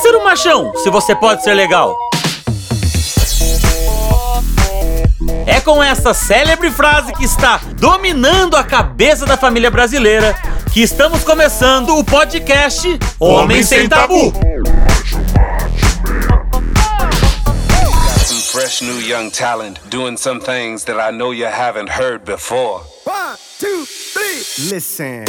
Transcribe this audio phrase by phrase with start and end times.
[0.00, 1.96] ser um machão se você pode ser legal?
[5.46, 10.34] É com essa célebre frase que está dominando a cabeça da família brasileira
[10.72, 14.32] que estamos começando o podcast Homem Sem Tabu.
[18.52, 22.80] fresh new young talent doing some things that I know you haven't heard before.
[23.04, 25.24] One, two, three, listen.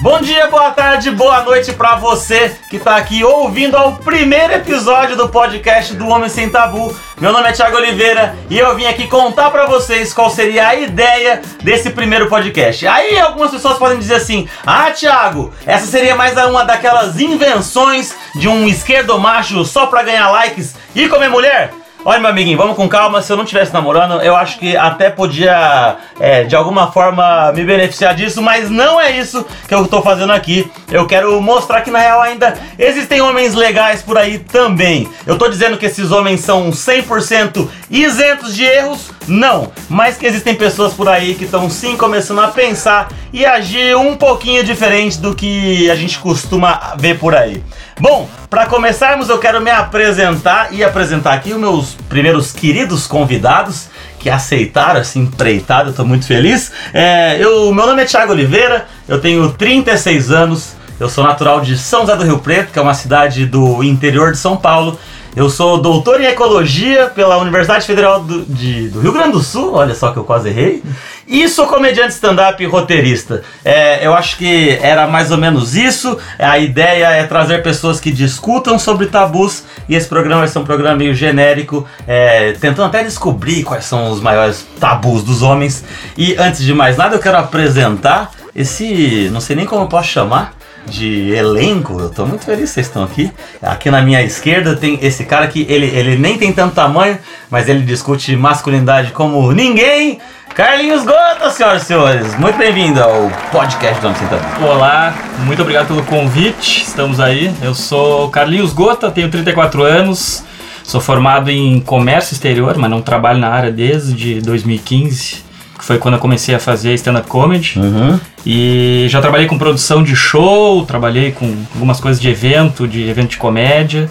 [0.00, 5.16] Bom dia, boa tarde, boa noite para você que está aqui ouvindo ao primeiro episódio
[5.16, 6.96] do podcast do Homem Sem Tabu.
[7.20, 10.74] Meu nome é Thiago Oliveira e eu vim aqui contar para vocês qual seria a
[10.76, 12.86] ideia desse primeiro podcast.
[12.86, 18.48] Aí algumas pessoas podem dizer assim: "Ah, Thiago, essa seria mais uma daquelas invenções de
[18.48, 21.72] um esquerdo macho só para ganhar likes e comer mulher?"
[22.04, 23.20] Olha, meu amiguinho, vamos com calma.
[23.20, 27.64] Se eu não estivesse namorando, eu acho que até podia, é, de alguma forma, me
[27.64, 30.70] beneficiar disso, mas não é isso que eu tô fazendo aqui.
[30.90, 35.08] Eu quero mostrar que, na real, ainda existem homens legais por aí também.
[35.26, 39.10] Eu tô dizendo que esses homens são 100% isentos de erros?
[39.26, 39.72] Não.
[39.88, 44.16] Mas que existem pessoas por aí que estão sim começando a pensar e agir um
[44.16, 47.62] pouquinho diferente do que a gente costuma ver por aí.
[48.00, 53.88] Bom, para começarmos, eu quero me apresentar e apresentar aqui os meus primeiros queridos convidados
[54.20, 56.70] que aceitaram assim empreitado, eu tô muito feliz.
[56.94, 61.76] É, eu, meu nome é Thiago Oliveira, eu tenho 36 anos, eu sou natural de
[61.76, 64.96] São José do Rio Preto, que é uma cidade do interior de São Paulo.
[65.36, 69.74] Eu sou doutor em ecologia pela Universidade Federal do, de, do Rio Grande do Sul,
[69.74, 70.82] olha só que eu quase errei.
[71.26, 73.42] E sou comediante stand-up e roteirista.
[73.62, 76.16] É, eu acho que era mais ou menos isso.
[76.38, 79.62] A ideia é trazer pessoas que discutam sobre tabus.
[79.88, 84.10] E esse programa vai ser um programa meio genérico, é, tentando até descobrir quais são
[84.10, 85.84] os maiores tabus dos homens.
[86.16, 89.28] E antes de mais nada, eu quero apresentar esse.
[89.30, 91.98] Não sei nem como eu posso chamar de elenco.
[92.00, 93.30] Eu tô muito feliz que vocês estão aqui.
[93.62, 97.18] Aqui na minha esquerda tem esse cara que ele, ele nem tem tanto tamanho,
[97.50, 100.18] mas ele discute masculinidade como ninguém.
[100.54, 104.64] Carlinhos Gota, senhoras e senhores, muito bem-vindo ao podcast do Homem Sentado.
[104.64, 107.54] Olá, muito obrigado pelo convite, estamos aí.
[107.62, 110.42] Eu sou Carlinhos Gota, tenho 34 anos,
[110.82, 115.47] sou formado em comércio exterior, mas não trabalho na área desde 2015 que
[115.88, 117.78] foi quando eu comecei a fazer stand-up comedy.
[117.78, 118.20] Uhum.
[118.44, 123.30] E já trabalhei com produção de show, trabalhei com algumas coisas de evento, de evento
[123.30, 124.10] de comédia.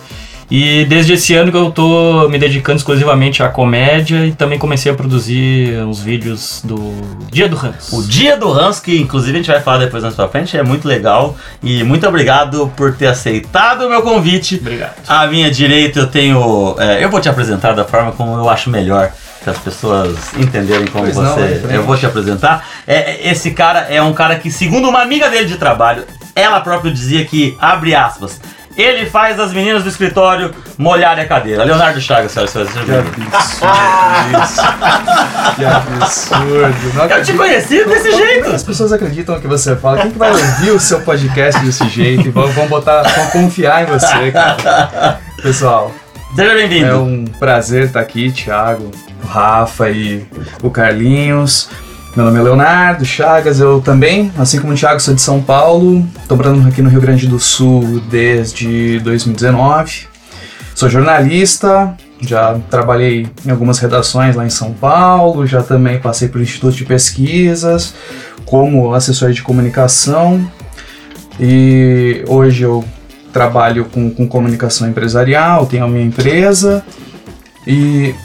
[0.50, 4.92] E desde esse ano que eu tô me dedicando exclusivamente à comédia e também comecei
[4.92, 6.96] a produzir uns vídeos do
[7.32, 7.94] Dia do Hans.
[7.94, 10.64] O Dia do Hans, que inclusive a gente vai falar depois mais pra frente, é
[10.64, 11.38] muito legal.
[11.62, 14.56] E muito obrigado por ter aceitado o meu convite.
[14.56, 14.96] Obrigado.
[15.08, 16.76] À minha direita eu tenho.
[16.80, 19.12] É, eu vou te apresentar da forma como eu acho melhor
[19.44, 21.62] para as pessoas entenderem como pois você.
[21.64, 22.68] Não, eu vou te apresentar.
[22.86, 26.06] É, esse cara é um cara que, segundo uma amiga dele de trabalho,
[26.36, 28.40] ela própria dizia que, abre aspas,
[28.78, 31.64] ele faz as meninas do escritório molharem a cadeira.
[31.64, 33.10] Leonardo Chagas, senhoras e senhores.
[33.10, 34.62] Que absurdo isso.
[35.58, 37.14] que absurdo.
[37.16, 38.50] Eu te conheci desse jeito.
[38.52, 39.98] As pessoas acreditam que você fala.
[40.02, 43.82] Quem que vai ouvir o seu podcast desse jeito e vão, vão botar, vão confiar
[43.82, 45.20] em você, cara.
[45.42, 45.92] Pessoal.
[46.38, 46.86] Seja bem-vindo.
[46.86, 48.92] É um prazer estar aqui, Thiago,
[49.24, 50.24] o Rafa e
[50.62, 51.68] o Carlinhos.
[52.16, 56.08] Meu nome é Leonardo Chagas, eu também, assim como o Thiago, sou de São Paulo,
[56.22, 60.06] estou morando aqui no Rio Grande do Sul desde 2019.
[60.76, 66.40] Sou jornalista, já trabalhei em algumas redações lá em São Paulo, já também passei por
[66.40, 67.96] institutos de pesquisas,
[68.46, 70.48] como assessor de comunicação.
[71.40, 72.86] E hoje eu
[73.38, 76.84] trabalho com, com comunicação empresarial, tenho a minha empresa
[77.66, 78.16] e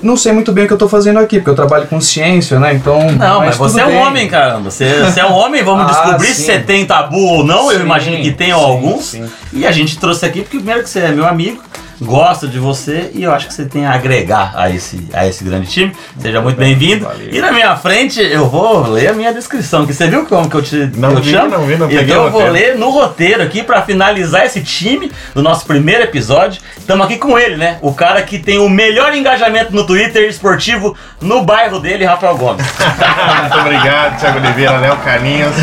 [0.00, 2.60] não sei muito bem o que eu tô fazendo aqui, porque eu trabalho com ciência,
[2.60, 2.74] né?
[2.74, 3.10] Então.
[3.12, 4.70] Não, mas, mas você é um homem, caramba.
[4.70, 6.34] Você, você, é um homem, vamos ah, descobrir sim.
[6.34, 7.70] se você tem tabu ou não.
[7.70, 9.06] Sim, eu imagino que tenham alguns.
[9.06, 9.24] Sim.
[9.52, 11.60] E a gente trouxe aqui porque, primeiro, que você é meu amigo
[12.00, 15.44] gosta de você e eu acho que você tem a agregar a esse, a esse
[15.44, 15.92] grande time.
[16.18, 17.06] Seja muito bem-vindo.
[17.30, 20.56] E na minha frente eu vou ler a minha descrição, que você viu como que
[20.56, 21.50] eu te não eu vi, chamo?
[21.50, 25.42] Não vi, não então eu vou ler no roteiro aqui para finalizar esse time do
[25.42, 26.60] nosso primeiro episódio.
[26.76, 27.78] Estamos aqui com ele, né?
[27.80, 32.64] O cara que tem o melhor engajamento no Twitter esportivo no bairro dele, Rafael Gomes.
[33.40, 35.54] muito obrigado, Thiago Oliveira, Léo Carlinhos.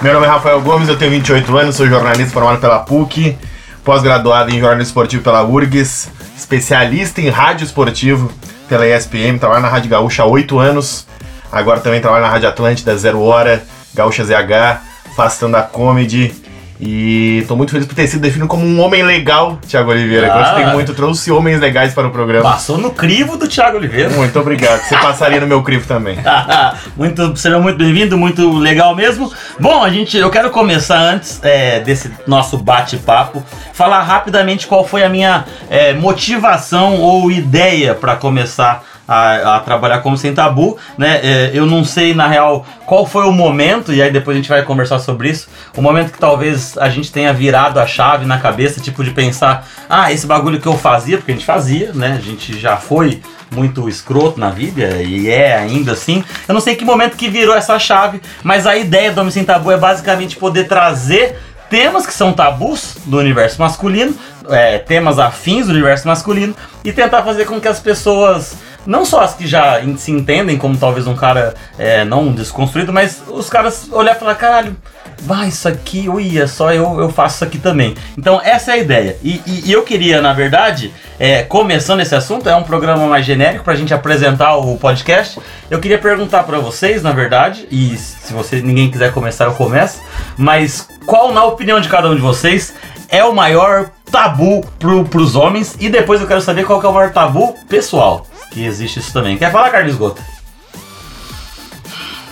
[0.00, 3.38] Meu nome é Rafael Gomes, eu tenho 28 anos, sou jornalista formado pela PUC
[3.84, 8.32] pós-graduado em jornalismo esportivo pela URGS, especialista em rádio esportivo
[8.68, 11.06] pela ESPM, trabalho na Rádio Gaúcha há oito anos,
[11.50, 13.62] agora também trabalho na Rádio Atlântida, Zero Hora,
[13.94, 14.80] Gaúcha ZH,
[15.14, 16.41] faço stand-up comedy
[16.84, 20.34] E tô muito feliz por ter sido definido como um homem legal, Thiago Oliveira.
[20.34, 20.38] Ah.
[20.40, 22.50] Gostei muito, trouxe homens legais para o programa.
[22.50, 24.10] Passou no crivo do Thiago Oliveira.
[24.10, 24.80] Muito obrigado.
[24.80, 26.18] Você passaria no meu crivo também.
[26.96, 29.32] muito, seja muito bem-vindo, muito legal mesmo.
[29.60, 35.04] Bom, a gente, eu quero começar antes é, desse nosso bate-papo, falar rapidamente qual foi
[35.04, 41.20] a minha é, motivação ou ideia para começar a, a, trabalhar como sem tabu, né?
[41.22, 44.48] É, eu não sei na real qual foi o momento e aí depois a gente
[44.48, 45.48] vai conversar sobre isso.
[45.76, 49.66] O momento que talvez a gente tenha virado a chave na cabeça, tipo de pensar,
[49.88, 52.16] ah, esse bagulho que eu fazia, porque a gente fazia, né?
[52.18, 53.20] A gente já foi
[53.50, 56.24] muito escroto na vida e é ainda assim.
[56.48, 59.44] Eu não sei que momento que virou essa chave, mas a ideia do Homem Sem
[59.44, 61.38] Tabu é basicamente poder trazer
[61.72, 64.14] temas que são tabus do universo masculino,
[64.50, 66.54] é, temas afins do universo masculino,
[66.84, 68.56] e tentar fazer com que as pessoas,
[68.86, 73.22] não só as que já se entendem como talvez um cara é, não desconstruído, mas
[73.28, 74.76] os caras olhar e falar, caralho,
[75.22, 77.94] vai, isso aqui, ui, é só eu, eu faço isso aqui também.
[78.18, 79.16] Então essa é a ideia.
[79.22, 83.24] E, e, e eu queria, na verdade, é, começando esse assunto, é um programa mais
[83.24, 85.38] genérico pra gente apresentar o podcast.
[85.70, 90.00] Eu queria perguntar para vocês, na verdade, e se você ninguém quiser começar, eu começo,
[90.36, 92.74] mas qual, na opinião de cada um de vocês,
[93.08, 95.76] é o maior tabu pro, pros homens?
[95.78, 99.12] E depois eu quero saber qual que é o maior tabu pessoal, que existe isso
[99.12, 99.36] também.
[99.36, 100.22] Quer falar, Carlos Gota?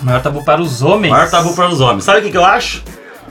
[0.02, 1.10] Maior tabu para os homens.
[1.10, 2.04] Maior tabu para os homens.
[2.04, 2.82] Sabe o que, que eu acho?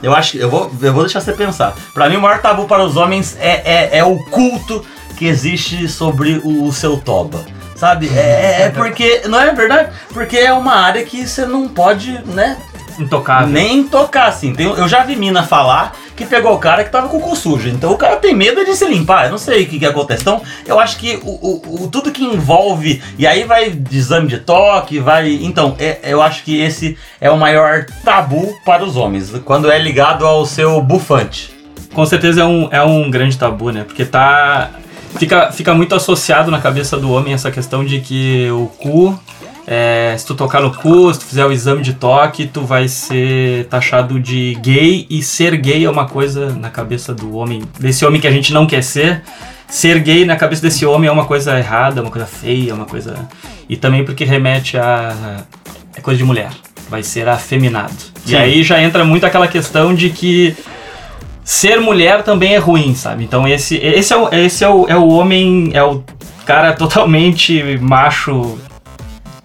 [0.02, 1.74] Eu acho que eu vou, eu vou deixar você pensar.
[1.92, 4.84] Para mim, o maior tabu para os homens é, é, é o culto
[5.16, 7.44] que existe sobre o, o seu toba.
[7.74, 8.08] Sabe?
[8.08, 9.22] É, é, porque.
[9.26, 9.90] Não é verdade?
[10.12, 12.56] Porque é uma área que você não pode, né?
[13.00, 13.48] Intocável.
[13.48, 14.52] Nem tocar, assim.
[14.52, 17.34] Tem, eu já vi mina falar que pegou o cara que tava com o cu
[17.34, 17.68] sujo.
[17.68, 19.24] Então o cara tem medo de se limpar.
[19.24, 20.20] Eu não sei o que, que acontece.
[20.22, 23.02] Então eu acho que o, o, o, tudo que envolve.
[23.18, 25.32] E aí vai de exame de toque, vai.
[25.42, 29.32] Então, é, eu acho que esse é o maior tabu para os homens.
[29.44, 31.58] Quando é ligado ao seu bufante.
[31.92, 33.84] Com certeza é um, é um grande tabu, né?
[33.84, 34.70] Porque tá.
[35.18, 39.18] Fica, fica muito associado na cabeça do homem essa questão de que o cu
[39.66, 42.88] é, se tu tocar no cu, se tu fizer o exame de toque, tu vai
[42.88, 48.04] ser taxado de gay e ser gay é uma coisa na cabeça do homem, desse
[48.04, 49.22] homem que a gente não quer ser.
[49.68, 52.74] Ser gay na cabeça desse homem é uma coisa errada, é uma coisa feia, é
[52.74, 53.28] uma coisa.
[53.68, 55.44] E também porque remete a.
[55.94, 56.50] é coisa de mulher.
[56.88, 57.94] Vai ser afeminado.
[58.24, 58.32] Sim.
[58.32, 60.56] E aí já entra muito aquela questão de que
[61.44, 63.22] ser mulher também é ruim, sabe?
[63.22, 66.02] Então esse, esse, é, o, esse é, o, é o homem, é o
[66.44, 68.58] cara totalmente macho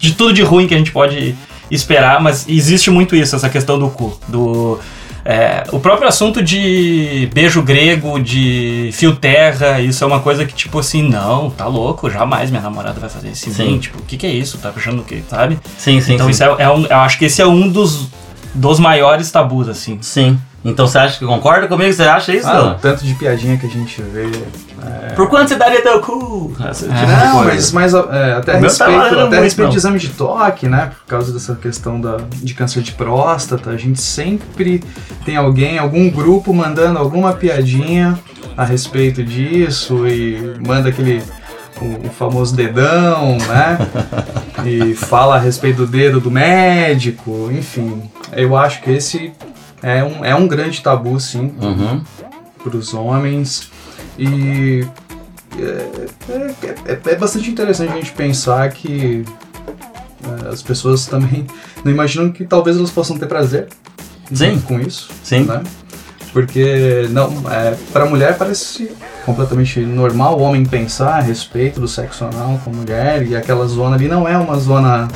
[0.05, 1.35] de tudo de ruim que a gente pode
[1.69, 4.17] esperar, mas existe muito isso, essa questão do cu.
[4.27, 4.79] Do,
[5.27, 10.53] é, o próprio assunto de beijo grego, de fio terra, isso é uma coisa que,
[10.53, 13.49] tipo assim, não, tá louco, jamais minha namorada vai fazer isso.
[13.51, 13.79] Sim.
[13.79, 14.59] Tipo, o que, que é isso?
[14.59, 15.57] Tá achando o quê, sabe?
[15.77, 16.13] Sim, sim.
[16.13, 16.31] Então sim.
[16.31, 18.07] isso é, é um, eu acho que esse é um dos,
[18.53, 19.97] dos maiores tabus, assim.
[19.99, 20.37] Sim.
[20.65, 21.93] Então você acha que concorda comigo?
[21.93, 22.47] Você acha isso?
[22.47, 24.31] Ah, tanto de piadinha que a gente vê.
[24.83, 25.13] É...
[25.13, 26.51] Por quanto você daria teu cu?
[26.55, 30.67] Tipo é, não, mas, mas é, até a respeito, até respeito de exame de toque,
[30.67, 30.91] né?
[30.97, 34.83] Por causa dessa questão da, de câncer de próstata, a gente sempre
[35.23, 38.17] tem alguém, algum grupo mandando alguma piadinha
[38.57, 41.21] a respeito disso e manda aquele
[41.79, 43.77] o, famoso dedão, né?
[44.65, 48.09] e fala a respeito do dedo do médico, enfim.
[48.31, 49.31] Eu acho que esse
[49.85, 52.03] é um, é um grande tabu, sim, uhum.
[52.63, 53.69] para os homens.
[54.17, 54.83] E
[55.59, 59.23] é, é, é, é, bastante interessante a gente pensar que
[60.23, 61.45] é, as pessoas também
[61.85, 63.67] não imaginam que talvez elas possam ter prazer
[64.33, 64.59] sim.
[64.61, 65.09] com isso.
[65.23, 65.43] Sim.
[65.43, 65.61] Né?
[66.33, 68.91] Porque não, é, para a mulher parece
[69.23, 73.67] completamente normal o homem pensar a respeito do sexo anal com a mulher e aquela
[73.67, 75.07] zona ali não é uma zona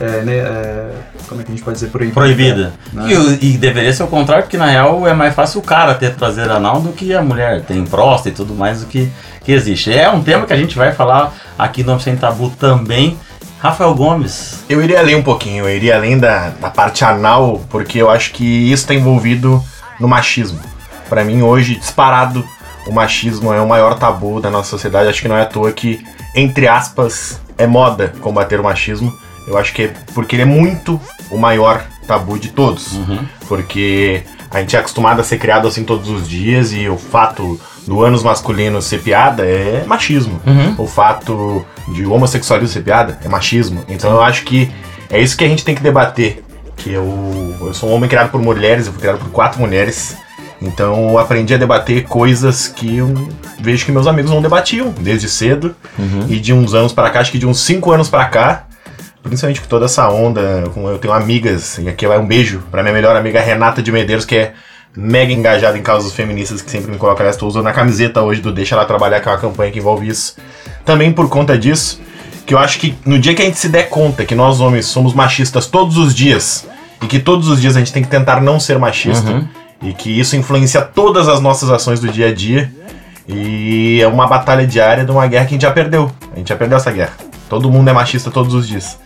[0.00, 0.90] é, né, é,
[1.28, 2.14] como é que a gente pode dizer, proibida.
[2.14, 2.72] Proibida.
[2.92, 3.08] Né?
[3.40, 6.14] E, e, deveria ser o contrário, porque na real é mais fácil o cara ter
[6.14, 7.62] prazer anal do que a mulher.
[7.62, 9.10] Tem próstata e tudo mais do que,
[9.44, 9.92] que existe.
[9.92, 13.18] É um tema que a gente vai falar aqui no Sem Tabu também.
[13.58, 14.64] Rafael Gomes.
[14.68, 18.32] Eu iria além um pouquinho, eu iria além da, da parte anal, porque eu acho
[18.32, 19.60] que isso está envolvido
[19.98, 20.60] no machismo.
[21.08, 22.44] Para mim, hoje, disparado,
[22.86, 25.08] o machismo é o maior tabu da nossa sociedade.
[25.08, 26.04] Acho que não é à toa que,
[26.36, 29.12] entre aspas, é moda combater o machismo.
[29.48, 31.00] Eu acho que é porque ele é muito
[31.30, 32.92] o maior tabu de todos.
[32.92, 33.20] Uhum.
[33.48, 37.58] Porque a gente é acostumado a ser criado assim todos os dias e o fato
[37.86, 40.40] do ânus masculino ser piada é machismo.
[40.46, 40.74] Uhum.
[40.78, 43.84] O fato de homossexualismo ser piada é machismo.
[43.88, 44.70] Então eu acho que
[45.10, 46.44] é isso que a gente tem que debater.
[46.76, 50.16] Que eu, eu sou um homem criado por mulheres, eu fui criado por quatro mulheres.
[50.60, 53.14] Então eu aprendi a debater coisas que eu
[53.60, 55.74] vejo que meus amigos não debatiam desde cedo.
[55.98, 56.26] Uhum.
[56.28, 58.67] E de uns anos para cá, acho que de uns cinco anos para cá,
[59.28, 62.82] principalmente com toda essa onda, com, eu tenho amigas, e aqui vai um beijo pra
[62.82, 64.52] minha melhor amiga Renata de Medeiros, que é
[64.96, 67.36] mega engajado em causas feministas que sempre me coloca nessa.
[67.36, 70.08] Estou usando a camiseta hoje do Deixa Ela Trabalhar, que é uma campanha que envolve
[70.08, 70.36] isso.
[70.84, 72.00] Também por conta disso,
[72.46, 74.86] que eu acho que no dia que a gente se der conta que nós homens
[74.86, 76.66] somos machistas todos os dias
[77.02, 79.46] e que todos os dias a gente tem que tentar não ser machista Uhum.
[79.82, 82.72] e que isso influencia todas as nossas ações do dia a dia
[83.28, 86.10] e é uma batalha diária de uma guerra que a gente já perdeu.
[86.34, 87.12] A gente já perdeu essa guerra.
[87.48, 88.98] Todo mundo é machista todos os dias.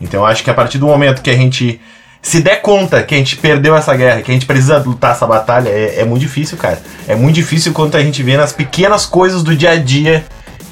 [0.00, 1.80] Então eu acho que a partir do momento que a gente
[2.20, 5.26] se der conta que a gente perdeu essa guerra, que a gente precisa lutar essa
[5.26, 6.80] batalha, é, é muito difícil, cara.
[7.06, 10.24] É muito difícil quando a gente vê nas pequenas coisas do dia a dia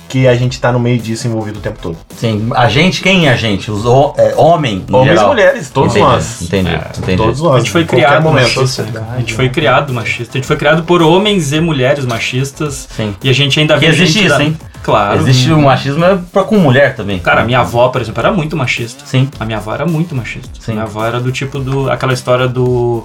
[0.09, 1.97] que a gente tá no meio disso envolvido o tempo todo.
[2.17, 3.71] Sim, a gente, quem é a gente?
[3.71, 6.43] Os ho- é, homem, em Homens e mulheres, todos Entendi, nós.
[6.43, 7.17] Entendi, É, entendi.
[7.23, 7.55] Todos nós.
[7.57, 8.57] A gente foi criado momento.
[8.57, 8.87] machista.
[9.13, 10.33] A gente foi criado machista.
[10.35, 12.89] A gente foi criado por homens e mulheres machistas.
[12.97, 13.15] Sim.
[13.23, 14.57] E a gente ainda Que vê existe isso, da- hein?
[14.83, 15.19] Claro.
[15.19, 17.19] Existe o machismo é pra, com mulher também.
[17.19, 19.05] Cara, a minha avó, por exemplo, era muito machista.
[19.05, 19.29] Sim.
[19.41, 20.49] A minha avó era muito machista.
[20.61, 20.73] Sim.
[20.73, 21.91] Minha avó era do tipo do.
[21.91, 23.05] aquela história do.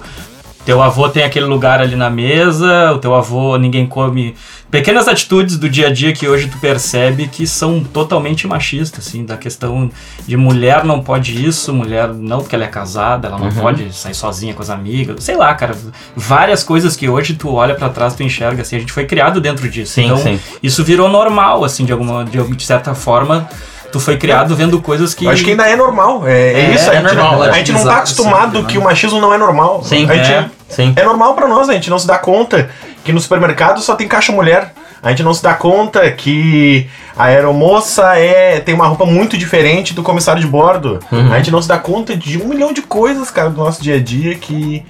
[0.64, 4.36] Teu avô tem aquele lugar ali na mesa, o teu avô ninguém come.
[4.72, 9.22] Pequenas atitudes do dia a dia que hoje tu percebe que são totalmente machistas, assim,
[9.22, 9.90] da questão
[10.26, 13.52] de mulher não pode isso, mulher não porque ela é casada, ela não Uhum.
[13.60, 15.76] pode sair sozinha com as amigas, sei lá, cara,
[16.16, 19.42] várias coisas que hoje tu olha pra trás tu enxerga assim, a gente foi criado
[19.42, 19.92] dentro disso.
[19.92, 20.40] Sim, então, sim.
[20.62, 23.46] isso virou normal, assim, de alguma de, de certa forma,
[23.92, 26.26] tu foi criado vendo coisas que Eu acho que ainda é normal.
[26.26, 26.88] É, é É, isso.
[26.90, 28.80] a, é gente, normal, a gente não tá acostumado sempre, que né?
[28.80, 29.84] o machismo não é normal.
[29.84, 30.94] Sim, a gente, é, sim.
[30.96, 32.70] É normal pra nós, a gente não se dá conta
[33.04, 34.72] que no supermercado só tem caixa mulher.
[35.02, 39.92] A gente não se dá conta que a aeromoça é, tem uma roupa muito diferente
[39.94, 41.00] do comissário de bordo.
[41.10, 41.32] Uhum.
[41.32, 43.96] A gente não se dá conta de um milhão de coisas, cara, do nosso dia
[43.96, 44.84] a dia que.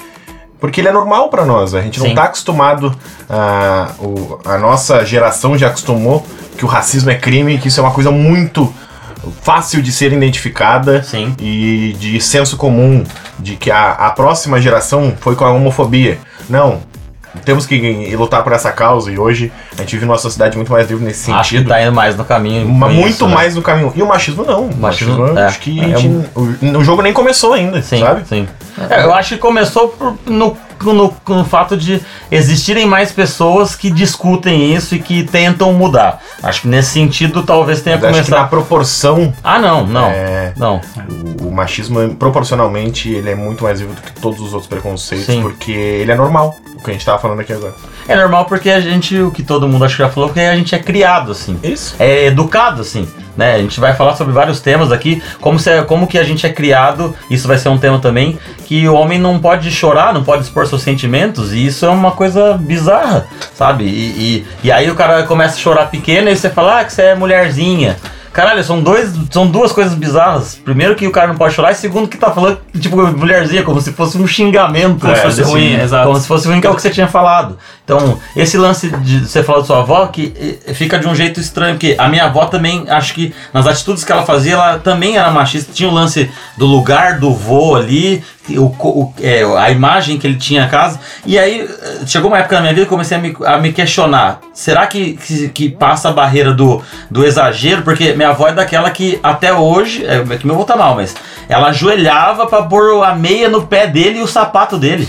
[0.61, 1.75] Porque ele é normal pra nós.
[1.75, 2.15] A gente não Sim.
[2.15, 2.95] tá acostumado.
[3.29, 6.25] A, o- a nossa geração já acostumou
[6.59, 8.73] que o racismo é crime, que isso é uma coisa muito
[9.41, 11.35] fácil de ser identificada Sim.
[11.41, 13.03] e de senso comum
[13.39, 16.19] de que a, a próxima geração foi com a homofobia.
[16.51, 16.81] Não.
[17.45, 20.89] Temos que lutar por essa causa e hoje a gente vive numa sociedade muito mais
[20.89, 21.69] livre nesse Acho que sentido.
[21.69, 22.69] tá indo mais no caminho.
[22.69, 23.35] Muito isso, né?
[23.35, 23.93] mais no caminho.
[23.97, 24.67] E o machismo não.
[24.67, 25.47] O Machismo, machismo, é.
[25.47, 28.23] acho que a É gente- o, o jogo nem começou ainda, Sim, sabe?
[28.29, 28.47] sim.
[28.91, 30.57] É, eu acho que começou por- no,
[30.91, 36.23] no, fato de existirem mais pessoas que discutem isso e que tentam mudar.
[36.43, 38.49] Acho que nesse sentido talvez tenha Mas acho que na começado.
[38.51, 40.07] proporção, Ah, não, não.
[40.07, 40.55] É.
[40.57, 40.81] Não.
[41.43, 45.27] o, o machismo, proporcionalmente, ele é muito mais vivo do que todos os outros preconceitos,
[45.27, 45.43] Sim.
[45.43, 47.75] porque ele é normal, o que a gente tava falando aqui agora.
[48.09, 50.57] É normal porque a gente, o que todo mundo acho que já falou, porque a
[50.57, 51.59] gente é criado assim.
[51.63, 51.95] Isso.
[51.99, 53.55] é educado, assim, né?
[53.55, 56.47] A gente vai falar sobre vários temas aqui, como, se, é, como que a gente
[56.47, 60.25] é criado, isso vai ser um tema também, que o homem não pode chorar, não
[60.25, 63.85] pode expor seus sentimentos, e isso é uma coisa bizarra, sabe?
[63.85, 66.93] E, e, e aí o cara começa a chorar pequeno e você fala, ah, que
[66.93, 67.97] você é mulherzinha.
[68.33, 70.55] Caralho, são, dois, são duas coisas bizarras.
[70.55, 73.81] Primeiro que o cara não pode chorar, e segundo que tá falando, tipo, mulherzinha, como
[73.81, 75.01] se fosse um xingamento.
[75.01, 75.27] Como se né?
[75.27, 76.07] fosse ruim, exato.
[76.07, 77.59] Como se fosse ruim, que é o que você tinha falado.
[77.85, 81.75] Então, esse lance de você falar da sua avó, que fica de um jeito estranho,
[81.75, 85.31] porque a minha avó também, acho que nas atitudes que ela fazia, ela também era
[85.31, 85.73] machista.
[85.73, 90.37] Tinha o lance do lugar do vô ali, o, o- é, a imagem que ele
[90.37, 90.99] tinha em casa.
[91.25, 93.59] E aí, eh, chegou uma época na minha vida que eu comecei a me, a
[93.59, 97.83] me questionar: será que, que, que passa a barreira do, do exagero?
[97.83, 100.95] Porque minha avó é daquela que até hoje, é, é que meu avô tá mal,
[100.97, 101.15] mas
[101.49, 105.09] ela ajoelhava pra pôr a meia no pé dele e o sapato dele.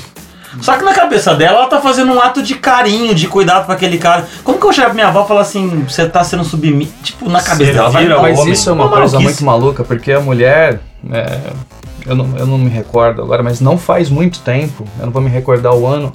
[0.61, 3.73] Só que na cabeça dela, ela tá fazendo um ato de carinho, de cuidado pra
[3.73, 4.27] aquele cara.
[4.43, 6.93] Como que eu chego pra minha avó e falo assim, você tá sendo submisso?
[7.01, 8.53] Tipo, na cabeça Você dela, vai vira dar Mas homem.
[8.53, 10.79] isso é uma Uma coisa muito maluca, porque a mulher.
[11.11, 11.39] é,
[12.05, 15.21] eu, não, eu não me recordo agora, mas não faz muito tempo, eu não vou
[15.21, 16.11] me recordar o ano,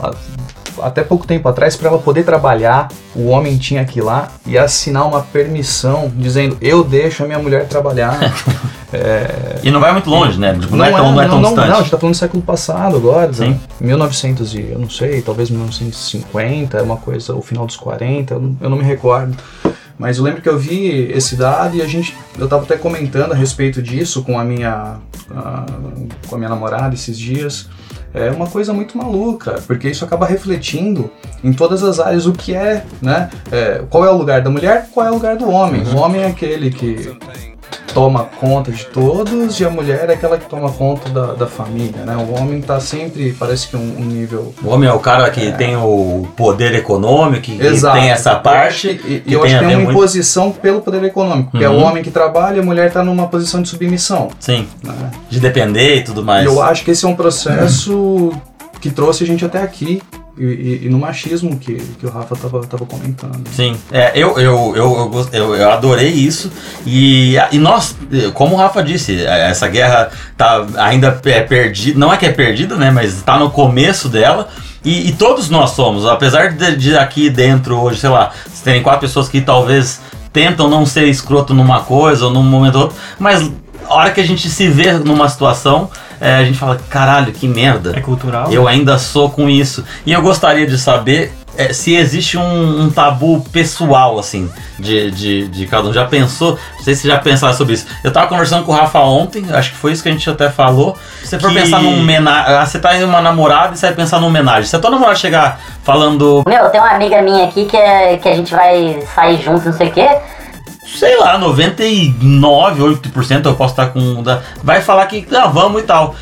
[0.83, 4.57] até pouco tempo atrás, para ela poder trabalhar, o homem tinha que ir lá e
[4.57, 8.19] assinar uma permissão dizendo: Eu deixo a minha mulher trabalhar.
[9.63, 10.57] E não vai muito longe, né?
[10.59, 11.69] Tipo, não, é tão, não, é tão não, distante.
[11.69, 13.51] não, a gente tá falando do século passado agora, Sim.
[13.51, 13.59] né?
[13.83, 18.57] 1900 e, eu não sei, talvez 1950, uma coisa, o final dos 40, eu não,
[18.63, 19.37] eu não me recordo.
[19.99, 23.33] Mas eu lembro que eu vi esse dado e a gente, eu tava até comentando
[23.33, 24.99] a respeito disso com a minha,
[25.35, 25.67] ah,
[26.29, 27.69] com a minha namorada esses dias.
[28.15, 31.11] É uma coisa muito maluca, porque isso acaba refletindo
[31.45, 33.29] em todas as áreas o que é, né?
[33.53, 35.83] É, qual é o lugar da mulher, qual é o lugar do homem.
[35.83, 37.17] O homem é aquele que
[37.99, 42.05] toma conta de todos e a mulher é aquela que toma conta da, da família,
[42.05, 42.17] né?
[42.17, 44.55] O homem tá sempre, parece que um, um nível...
[44.63, 47.99] O homem é o cara que tem o poder econômico, que, Exato.
[47.99, 48.89] tem essa parte.
[49.05, 51.73] E- que eu acho que tem uma muito- imposição pelo poder econômico, que é o
[51.73, 51.83] Uhum.
[51.87, 55.11] homem que trabalha e a mulher tá numa posição de submissão, Sim, né?
[55.29, 56.45] de depender e tudo mais.
[56.45, 58.33] E eu acho que esse é um processo
[58.81, 60.01] que trouxe a gente até aqui.
[60.39, 63.43] E, e- e no machismo que, que o Rafa tava, tava comentando.
[63.53, 66.51] Sim, é, eu, eu, eu, eu, eu, adorei isso.
[66.87, 67.97] E, e nós,
[68.35, 71.99] como o Rafa disse, é, essa guerra tá ainda é perdida.
[71.99, 72.91] Não é que é perdida, né?
[72.91, 74.49] Mas tá no começo dela.
[74.85, 78.83] E, e todos nós somos, apesar de, de aqui dentro hoje, sei lá, se terem
[78.83, 80.01] quatro pessoas que talvez
[80.33, 83.51] tentam não ser escroto numa coisa ou num momento ou outro, mas
[83.89, 85.91] a hora que a gente se vê numa situação,
[86.21, 87.93] é, a gente fala, caralho, que merda.
[87.97, 88.53] É cultural.
[88.53, 89.85] Eu ainda sou com isso.
[90.07, 94.49] E eu gostaria de saber é, se existe um, um tabu pessoal, assim,
[94.79, 95.93] de, de, de cada um.
[95.93, 96.59] Já pensou?
[96.77, 97.87] Não sei se já pensaram sobre isso.
[98.05, 100.49] Eu tava conversando com o Rafa ontem, acho que foi isso que a gente até
[100.51, 100.97] falou.
[101.23, 102.55] Se você for Que- pensar num homenagem.
[102.55, 104.65] ah, Você tá em uma namorada e você vai pensar numa homenagem.
[104.69, 108.29] Se a tua namorada chegar falando, Meu, tem uma amiga minha aqui que, é, que
[108.29, 110.09] a gente vai sair junto, não sei o quê.
[110.99, 114.23] Sei lá, 99, 8% eu posso estar com.
[114.63, 116.15] Vai falar que, ah, vamos e tal.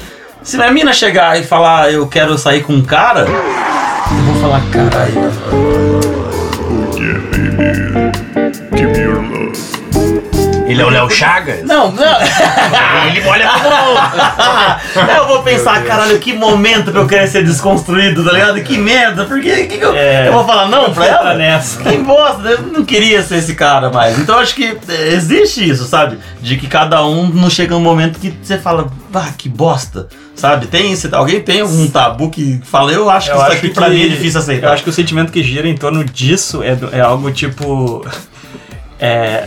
[0.42, 4.61] Se minha mina chegar e falar, eu quero sair com um cara, eu vou falar,
[4.71, 5.65] caralho.
[10.66, 11.62] Ele é o Léo Chagas?
[11.62, 12.18] Não, não.
[13.08, 15.11] Ele molha todo mundo.
[15.16, 18.61] eu vou pensar, caralho, que momento pra eu querer ser desconstruído, tá ligado?
[18.62, 20.28] Que merda, porque que que eu, É.
[20.28, 21.35] eu vou falar não pra ela?
[21.35, 21.82] Nessa.
[21.82, 24.18] Que bosta, eu não queria ser esse cara mais.
[24.18, 26.18] Então acho que é, existe isso, sabe?
[26.40, 30.66] De que cada um não chega um momento que você fala, ah, que bosta, sabe?
[30.66, 33.68] Tem esse, alguém tem algum tabu que fala, eu acho que Eu isso acho aqui
[33.68, 34.66] que pra mim é difícil aceitar.
[34.68, 38.04] Eu acho que o sentimento que gira em torno disso é, é algo tipo.
[38.99, 39.46] É,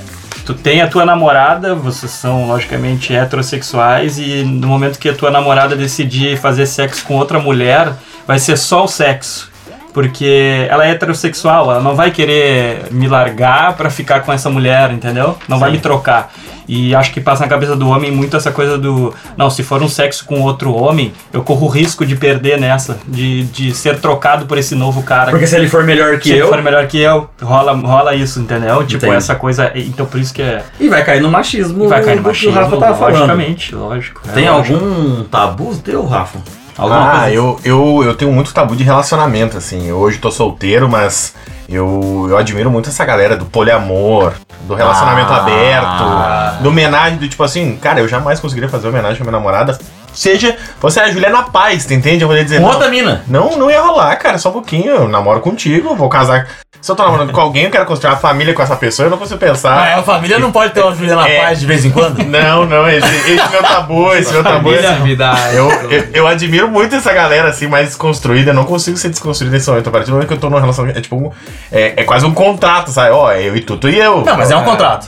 [0.50, 5.30] tu tem a tua namorada, vocês são logicamente heterossexuais, e no momento que a tua
[5.30, 7.94] namorada decidir fazer sexo com outra mulher,
[8.26, 9.52] vai ser só o sexo.
[9.94, 14.92] Porque ela é heterossexual, ela não vai querer me largar pra ficar com essa mulher,
[14.92, 15.38] entendeu?
[15.48, 15.76] Não vai Sim.
[15.76, 16.34] me trocar.
[16.72, 19.12] E acho que passa na cabeça do homem muito essa coisa do.
[19.36, 23.00] Não, se for um sexo com outro homem, eu corro o risco de perder nessa,
[23.08, 25.32] de, de ser trocado por esse novo cara.
[25.32, 28.14] Porque se ele for melhor que Se ele eu, for melhor que eu, rola, rola
[28.14, 28.86] isso, entendeu?
[28.86, 29.16] Tipo, Entendi.
[29.18, 29.72] essa coisa.
[29.74, 30.62] Então por isso que é.
[30.80, 33.14] e vai cair no machismo, Vai cair no machismo, que o Rafa tava falando.
[33.16, 34.22] logicamente, lógico.
[34.30, 34.76] é Tem lógico.
[34.78, 36.38] algum tabu teu, Rafa?
[36.80, 37.34] Alguma Ah, coisa?
[37.36, 39.88] eu, eu, eu tenho muito tabu de relacionamento, assim.
[39.88, 41.34] Eu hoje tô solteiro, mas
[41.68, 44.34] eu, eu admiro muito essa galera do poliamor,
[44.68, 45.38] do relacionamento Ah.
[45.38, 49.78] aberto, do homenagem, do tipo assim, cara, eu jamais conseguiria fazer homenagem pra minha namorada.
[50.20, 52.24] Seja, você é a Juliana Paz, tu entende?
[52.24, 53.24] Eu vou dizer, Com não, outra mina.
[53.26, 54.88] não, não ia rolar, cara, só um pouquinho.
[54.92, 56.46] Eu namoro contigo, vou casar.
[56.82, 59.10] Se eu tô namorando com alguém, eu quero construir uma família com essa pessoa, eu
[59.10, 59.72] não consigo pensar.
[59.72, 61.40] Ah, a família não pode ter uma Juliana É.
[61.42, 62.20] Paz de vez em quando?
[62.28, 64.70] Não, não, esse, esse meu tabu, esse meu tabu.
[64.70, 65.56] Família- Atividade.
[65.56, 68.52] Eu, eu, eu admiro muito essa galera assim, mais desconstruída.
[68.52, 69.88] Eu não consigo ser desconstruído nesse momento.
[69.88, 70.86] A partir do momento que eu tô numa relação.
[70.88, 71.16] É tipo.
[71.16, 71.32] um-
[71.72, 73.12] É, é quase um contrato, sabe?
[73.12, 74.22] Ó, é eu e tu, tu e eu.
[74.26, 75.08] Não, mas é um contrato.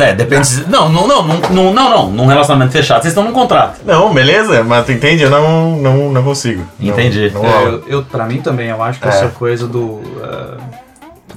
[0.00, 0.64] Né, depende.
[0.66, 2.10] Não, não, não, não, não, não, não.
[2.10, 3.80] Num relacionamento fechado, vocês estão num contrato.
[3.84, 5.22] Não, beleza, mas tu entende?
[5.24, 6.66] Eu não, não, não consigo.
[6.78, 7.30] Não- Entendi.
[7.34, 7.68] Não, É, rola.
[7.68, 9.10] eu, eu, pra mim também, eu acho que É.
[9.10, 10.00] essa coisa do.
[10.22, 10.56] eh,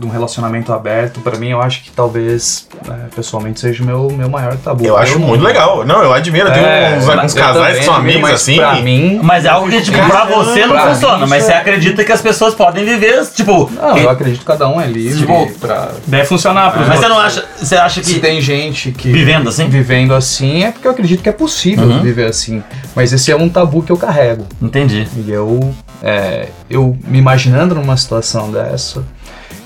[0.04, 4.10] de um relacionamento aberto, pra mim, eu acho que talvez, eh, pessoalmente, seja o meu,
[4.12, 4.86] meu maior tabu.
[4.86, 5.86] eu acho não- muito legal.
[5.86, 6.52] Não, eu admiro.
[6.52, 8.56] Tem É, uns, uns casais também que são amigos mas assim.
[8.58, 9.20] Pra mim.
[9.24, 11.26] Mas é algo que, tipo, pra você não Pra funciona.
[11.26, 13.72] Mas você é- acredita que as pessoas podem viver, tipo.
[13.72, 15.90] Não, eu acredito que cada um é livre Tipo, pra.
[16.06, 17.46] Deve funcionar pros Mas você não acha.
[17.58, 18.20] Você acha Se que.
[18.20, 19.12] tem gente que.
[19.12, 19.68] Vivendo assim?
[19.70, 22.02] Vivendo assim, é porque eu acredito que é possível Uhum.
[22.02, 22.62] viver assim.
[22.96, 24.46] Mas esse é um tabu que eu carrego.
[24.62, 25.08] Entendi.
[25.16, 29.04] E eu, é, eu me imaginando numa situação dessa,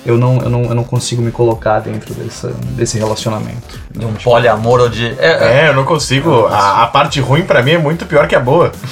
[0.08, 3.78] eu não, eu não, eu não consigo me colocar dentro dessa, desse relacionamento.
[3.92, 5.08] De um poliamor ou de.
[5.20, 5.66] É, é.
[5.66, 6.46] É, eu não consigo.
[6.48, 8.72] A, a parte ruim pra mim é muito pior que a boa.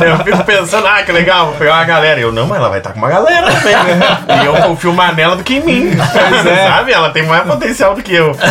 [0.00, 2.18] eu fico pensando, ah, que legal, vou pegar uma galera.
[2.18, 3.74] Eu, não, mas ela vai estar com uma galera também.
[4.42, 5.90] e eu confio mais nela do que em mim.
[6.66, 6.92] Sabe?
[6.92, 8.32] Ela tem mais potencial do que eu.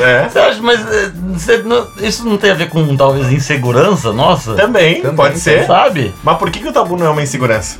[0.00, 0.28] É.
[0.28, 4.54] Você acha, mas é, você não- isso não tem a ver com talvez insegurança nossa?
[4.54, 5.66] Também, Também, pode ser.
[5.66, 6.14] Sabe?
[6.22, 7.78] Mas por que, que o tabu não é uma insegurança?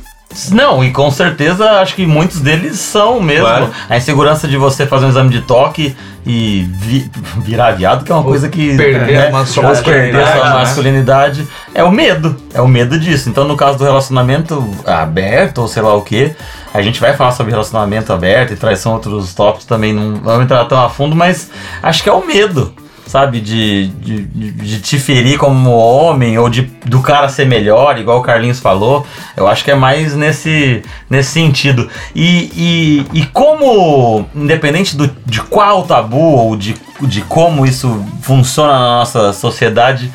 [0.51, 3.45] Não, e com certeza acho que muitos deles são mesmo.
[3.45, 3.71] Claro.
[3.89, 8.15] A insegurança de você fazer um exame de toque e vi- virar viado, que é
[8.15, 8.75] uma coisa que.
[8.77, 10.53] perder a né, sua perder masculinidade, sua né?
[10.53, 11.47] masculinidade.
[11.73, 12.35] É o medo.
[12.53, 13.29] É o medo disso.
[13.29, 16.33] Então, no caso do relacionamento aberto, ou sei lá o que,
[16.73, 19.93] a gente vai falar sobre relacionamento aberto e traição outros tópicos também.
[19.93, 21.49] Não vamos entrar tão a fundo, mas
[21.81, 22.73] acho que é o medo.
[23.05, 28.19] Sabe, de, de, de- te ferir como homem, ou de do cara ser melhor, igual
[28.19, 29.05] o Carlinhos falou.
[29.35, 31.89] Eu acho que é mais nesse, nesse sentido.
[32.15, 38.71] E, e, e como, independente do, de qual tabu ou de, de como isso funciona
[38.73, 40.11] na nossa sociedade,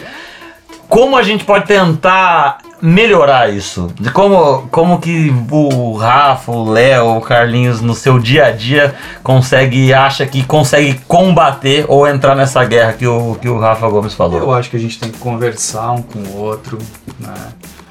[0.88, 3.88] como a gente pode tentar melhorar isso?
[3.98, 8.94] De como, como que o Rafa, o Léo, o Carlinhos no seu dia a dia
[9.22, 14.14] consegue, acha que consegue combater ou entrar nessa guerra que o, que o Rafa Gomes
[14.14, 14.38] falou?
[14.38, 16.78] Eu acho que a gente tem que conversar um com o outro,
[17.18, 17.34] né?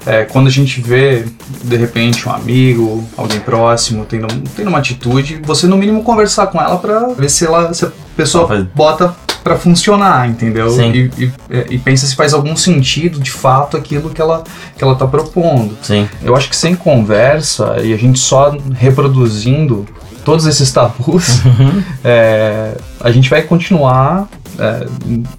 [0.06, 1.26] É, quando a gente vê,
[1.64, 6.58] de repente, um amigo, alguém próximo, tendo, tendo uma atitude, você no mínimo conversar com
[6.58, 10.70] ela pra ver se, ela, se a pessoa bota pra funcionar, entendeu?
[10.70, 10.90] Sim.
[10.92, 11.32] E, e-
[11.70, 14.42] e pensa se faz algum sentido, de fato, aquilo que ela,
[14.76, 15.76] que ela tá propondo.
[15.82, 16.08] Sim.
[16.22, 19.86] Eu acho que sem conversa e a gente só reproduzindo
[20.24, 21.82] todos esses tabus, Uhum.
[22.04, 24.86] é, a gente vai continuar é,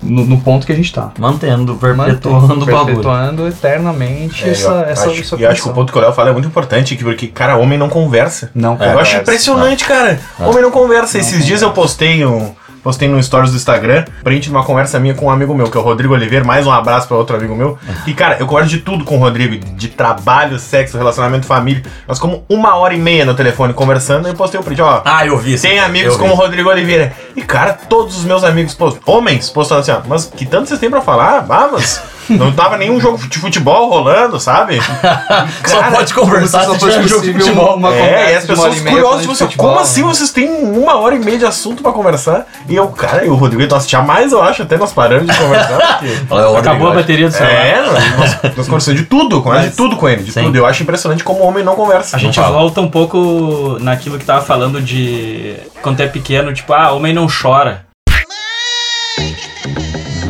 [0.01, 1.11] no, no ponto que a gente tá.
[1.19, 2.85] Mantendo, perpetuando o bagulho.
[2.85, 5.97] Perpetuando eternamente É, essa, eu essa, acho, essa e eu acho que o ponto que
[5.99, 8.49] o Léo fala é muito importante, que- porque, cara, homem não conversa.
[8.55, 9.01] Não eu conversa.
[9.01, 10.19] acho impressionante, cara.
[10.39, 11.17] Homem não conversa.
[11.19, 12.51] Esses dias eu postei um.
[12.83, 15.77] Postei no stories do Instagram, print de uma conversa minha com um amigo meu, que
[15.77, 17.77] é o Rodrigo Oliveira, mais um abraço pra outro amigo meu.
[18.07, 21.83] E, cara, eu converso de tudo com o Rodrigo, de trabalho, sexo, relacionamento, família.
[22.07, 25.01] Nós como uma hora e meia no telefone conversando, e eu postei o print, ó.
[25.05, 25.59] Ah, eu vi.
[25.59, 26.35] Tem amigos como o.
[26.35, 27.13] Rodrigo Oliveira.
[27.35, 30.89] E, cara, todos os meus amigos, homens, postando assim, ó, mas que tanto vocês têm
[30.89, 31.45] pra falar?
[31.49, 34.79] Ah, mas não tava nenhum jogo de futebol rolando, sabe?
[35.65, 37.75] Só Cara, pode conversar só se fosse tiver jogo de futebol.
[37.75, 39.79] uma É, conversa e as de uma hora pessoas curiosas, tipo de assim, futebol, como
[39.79, 40.07] assim né?
[40.07, 42.45] vocês têm uma hora e meia de assunto pra conversar?
[42.67, 45.77] E eu, cara, e o Rodrigo, nossa, jamais eu acho, até nós paramos de conversar,
[45.99, 46.17] porque...
[46.29, 47.53] Olha, o Rodrigo, Acabou a bateria do celular.
[47.53, 50.43] É, nós, nós conversamos de tudo, conversa de tudo com ele, de Sim.
[50.43, 50.57] tudo.
[50.57, 52.15] Eu acho impressionante como o homem não conversa.
[52.15, 52.57] A gente fala.
[52.57, 57.27] volta um pouco naquilo que tava falando de quando é pequeno, tipo, ah, homem não
[57.27, 57.85] chora.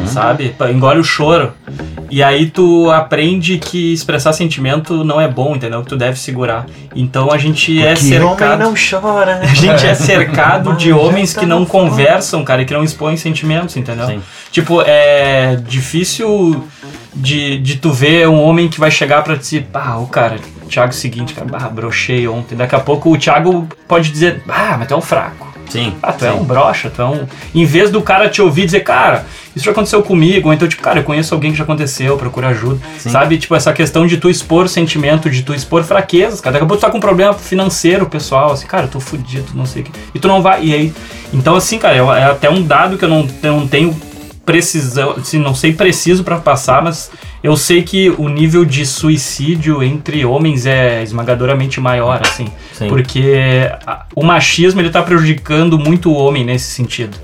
[0.07, 0.55] Sabe?
[0.71, 1.53] Engole o choro.
[2.09, 5.81] E aí tu aprende que expressar sentimento não é bom, entendeu?
[5.81, 6.65] Que tu deve segurar.
[6.95, 8.63] Então a gente é que homem cercado.
[8.63, 9.39] não chora.
[9.49, 13.75] A gente é cercado de homens que não conversam, cara, e que não expõem sentimentos,
[13.75, 14.07] entendeu?
[14.07, 14.21] Sim.
[14.51, 16.63] Tipo, é difícil
[17.13, 20.91] de, de tu ver um homem que vai chegar pra dizer, ah, o cara, Thiago,
[20.91, 22.55] é o seguinte, cara, ah, brochei ontem.
[22.55, 25.48] Daqui a pouco o Thiago pode dizer, ah, mas tu é um fraco.
[25.69, 25.93] Sim.
[26.01, 26.37] Ah, tu é sim.
[26.37, 27.25] um brocha, tu é um.
[27.53, 30.67] Em vez do cara te ouvir e dizer, cara, isso já aconteceu comigo, ou então,
[30.67, 32.79] tipo, cara, eu conheço alguém que já aconteceu, procura ajuda.
[32.97, 33.09] Sim.
[33.09, 33.37] Sabe?
[33.37, 36.53] Tipo, essa questão de tu expor sentimento, de tu expor fraquezas, cara.
[36.53, 39.51] Daqui a pouco tu tá com um problema financeiro, pessoal, assim, cara, eu tô fudido,
[39.53, 39.91] não sei o que.
[40.13, 40.63] E tu não vai.
[40.63, 40.93] E aí.
[41.33, 43.95] Então, assim, cara, é é até um dado que eu não, eu não tenho
[44.45, 47.11] precisão, assim, não sei preciso pra passar, mas
[47.43, 52.47] eu sei que o nível de suicídio entre homens é esmagadoramente maior, assim.
[52.73, 52.87] Sim.
[52.87, 53.69] Porque
[54.15, 57.17] o machismo ele tá prejudicando muito o homem nesse sentido.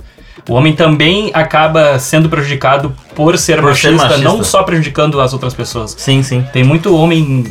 [0.48, 4.24] O homem também acaba sendo prejudicado por ser, Por ser machista, machista.
[4.24, 5.96] não só prejudicando as outras pessoas.
[5.98, 6.46] Sim, sim.
[6.54, 7.46] Tem muito homem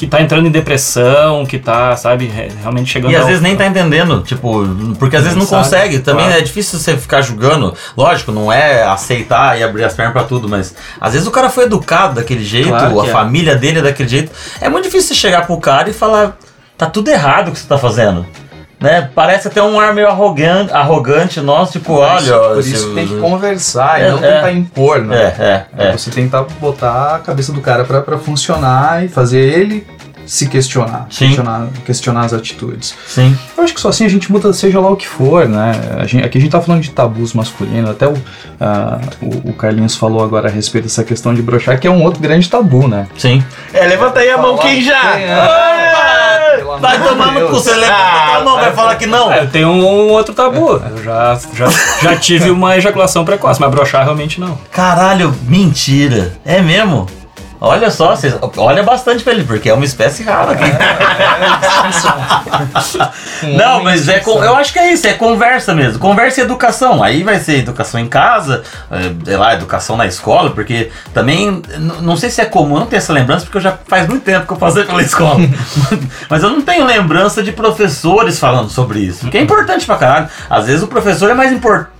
[0.00, 3.42] que tá entrando em depressão, que tá, sabe, re- realmente chegando E às ao- vezes
[3.42, 4.66] nem tá entendendo, tipo,
[4.98, 5.98] porque às vezes não consegue.
[5.98, 6.40] Também claro.
[6.40, 7.74] é difícil você ficar julgando.
[7.94, 11.50] Lógico, não é aceitar e abrir as pernas pra tudo, mas às vezes o cara
[11.50, 13.10] foi educado daquele jeito, Claro a é.
[13.10, 14.32] família dele é daquele jeito.
[14.58, 16.34] É muito difícil você chegar pro cara e falar,
[16.78, 18.24] tá tudo errado o que você tá fazendo.
[18.80, 19.10] Né?
[19.14, 22.38] Parece até um ar meio arrogante, arrogante nosso, tipo, olha.
[22.38, 24.32] Por se- isso que tem que conversar É, e não é.
[24.36, 25.34] tentar impor, né?
[25.38, 25.92] É, é, é.
[25.92, 29.86] Você tentar botar a cabeça do cara pra, pra funcionar e fazer ele
[30.26, 31.26] se questionar, Sim.
[31.26, 32.94] questionar, questionar as atitudes.
[33.06, 33.36] Sim.
[33.58, 35.72] Eu acho que só assim a gente muda, seja lá o que for, né?
[35.98, 38.14] A gente- aqui a gente tá falando de tabus masculinos, até o,
[38.60, 42.02] ah, o, o Carlinhos falou agora a respeito dessa questão de brochar, que é um
[42.04, 43.08] outro grande tabu, né?
[43.18, 43.44] Sim.
[43.74, 45.00] É, levanta aí a mão, quem já?
[45.16, 45.34] Quem é?
[46.80, 49.32] Vai tomar no cu, você levanta a mão, vai falar que não.
[49.32, 50.82] É, eu tenho um outro tabu.
[50.90, 51.68] Eu já, já,
[52.02, 54.58] já tive uma ejaculação precoce, mas brochar realmente não.
[54.70, 56.32] Caralho, mentira.
[56.44, 57.06] É mesmo?
[57.60, 60.64] Olha só, vocês, olha bastante pra ele, porque é uma espécie rara aqui.
[63.56, 65.98] Não, mas é com- eu acho que é isso, é conversa mesmo.
[65.98, 67.02] Conversa e educação.
[67.02, 71.62] Aí vai ser educação em casa, é, sei lá, educação na escola, porque também,
[72.00, 74.24] não sei se é comum, eu não tenho essa lembrança, porque eu já faz muito
[74.24, 75.40] tempo que eu passei pela escola.
[76.30, 80.28] mas eu não tenho lembrança de professores falando sobre isso, que é importante pra caralho.
[80.48, 81.90] Às vezes o professor é mais importante,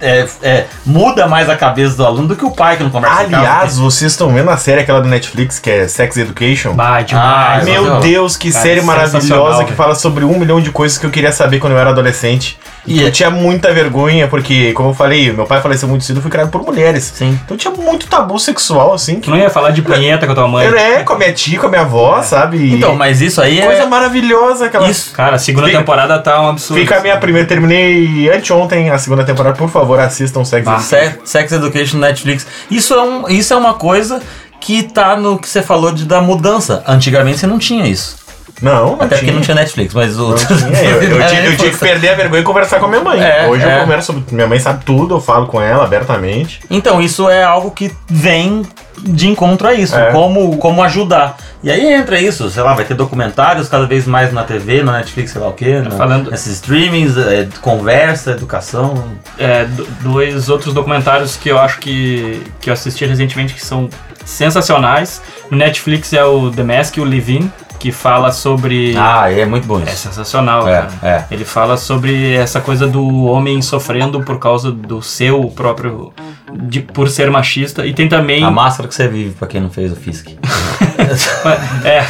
[0.86, 3.36] muda mais a cabeça do aluno do que o pai que não conversa em casa.
[3.50, 6.74] Aliás, vocês estão vendo a série aquela do Netflix que é Sex Education?
[6.74, 7.26] Bah, demais.
[7.26, 8.00] Ah, Meu Sensacional.
[8.00, 11.32] Deus, que Cara, série maravilhosa que fala sobre um milhão de coisas que eu queria
[11.32, 12.58] saber quando eu era adolescente.
[12.86, 16.16] E eu é- tinha muita vergonha, porque, como eu falei, meu pai faleceu muito cedo,
[16.18, 17.12] eu fui criado por mulheres.
[17.14, 17.38] Sim.
[17.44, 19.16] Então tinha muito tabu sexual, assim.
[19.16, 20.66] Tu Que não ia falar de punheta com a tua mãe?
[20.66, 22.56] eu, é, com a minha tia, com a minha avó, sabe?
[22.56, 23.86] E Então, mas isso aí Coisa é.
[23.86, 24.88] maravilhosa aquela.
[24.90, 25.12] Isso.
[25.12, 26.80] Cara, a segunda Fica- temporada tá um absurdo.
[26.80, 30.76] Fica a minha primeira, terminei anteontem a segunda temporada, por favor, assistam Sex Bah.
[30.78, 31.10] Education.
[31.24, 32.46] Se- Sex Education Netflix.
[32.70, 34.20] Isso é, um, isso é uma coisa
[34.60, 36.82] que tá no que você falou de, da mudança.
[36.86, 38.20] Antigamente você não tinha isso.
[38.60, 39.18] Não, não Até tinha.
[39.18, 40.28] porque não tinha Netflix, mas o.
[40.30, 40.90] Não tinha.
[40.90, 43.18] Eu, eu, tinha, eu tinha que perder a vergonha e conversar com a minha mãe.
[43.22, 43.76] É, Hoje é.
[43.76, 44.34] eu converso sobre.
[44.34, 46.60] Minha mãe sabe tudo, eu falo com ela abertamente.
[46.68, 48.66] Então, isso é algo que vem
[48.98, 50.10] de encontro a isso, É.
[50.12, 51.38] como, como ajudar.
[51.62, 54.92] E aí entra isso, sei lá, vai ter documentários cada vez mais na TV, na
[54.98, 59.04] Netflix, sei lá o quê, na- Falando- nesses streamings, é, conversa, educação.
[59.38, 63.88] é, do- dois outros documentários que eu acho que, que eu assisti recentemente que são
[64.24, 65.20] sensacionais.
[65.50, 68.94] No Netflix é o The Mask o Livin, que fala sobre.
[68.96, 70.08] Ah, é muito bom É isso.
[70.08, 70.90] sensacional, É, cara.
[71.02, 71.24] é.
[71.34, 76.12] Ele fala sobre essa coisa do homem sofrendo por causa do seu próprio
[76.52, 77.86] de, por ser machista.
[77.86, 78.44] E tem também.
[78.44, 80.28] A máscara que você vive, pra quem não fez o Fisk.
[81.84, 82.04] é.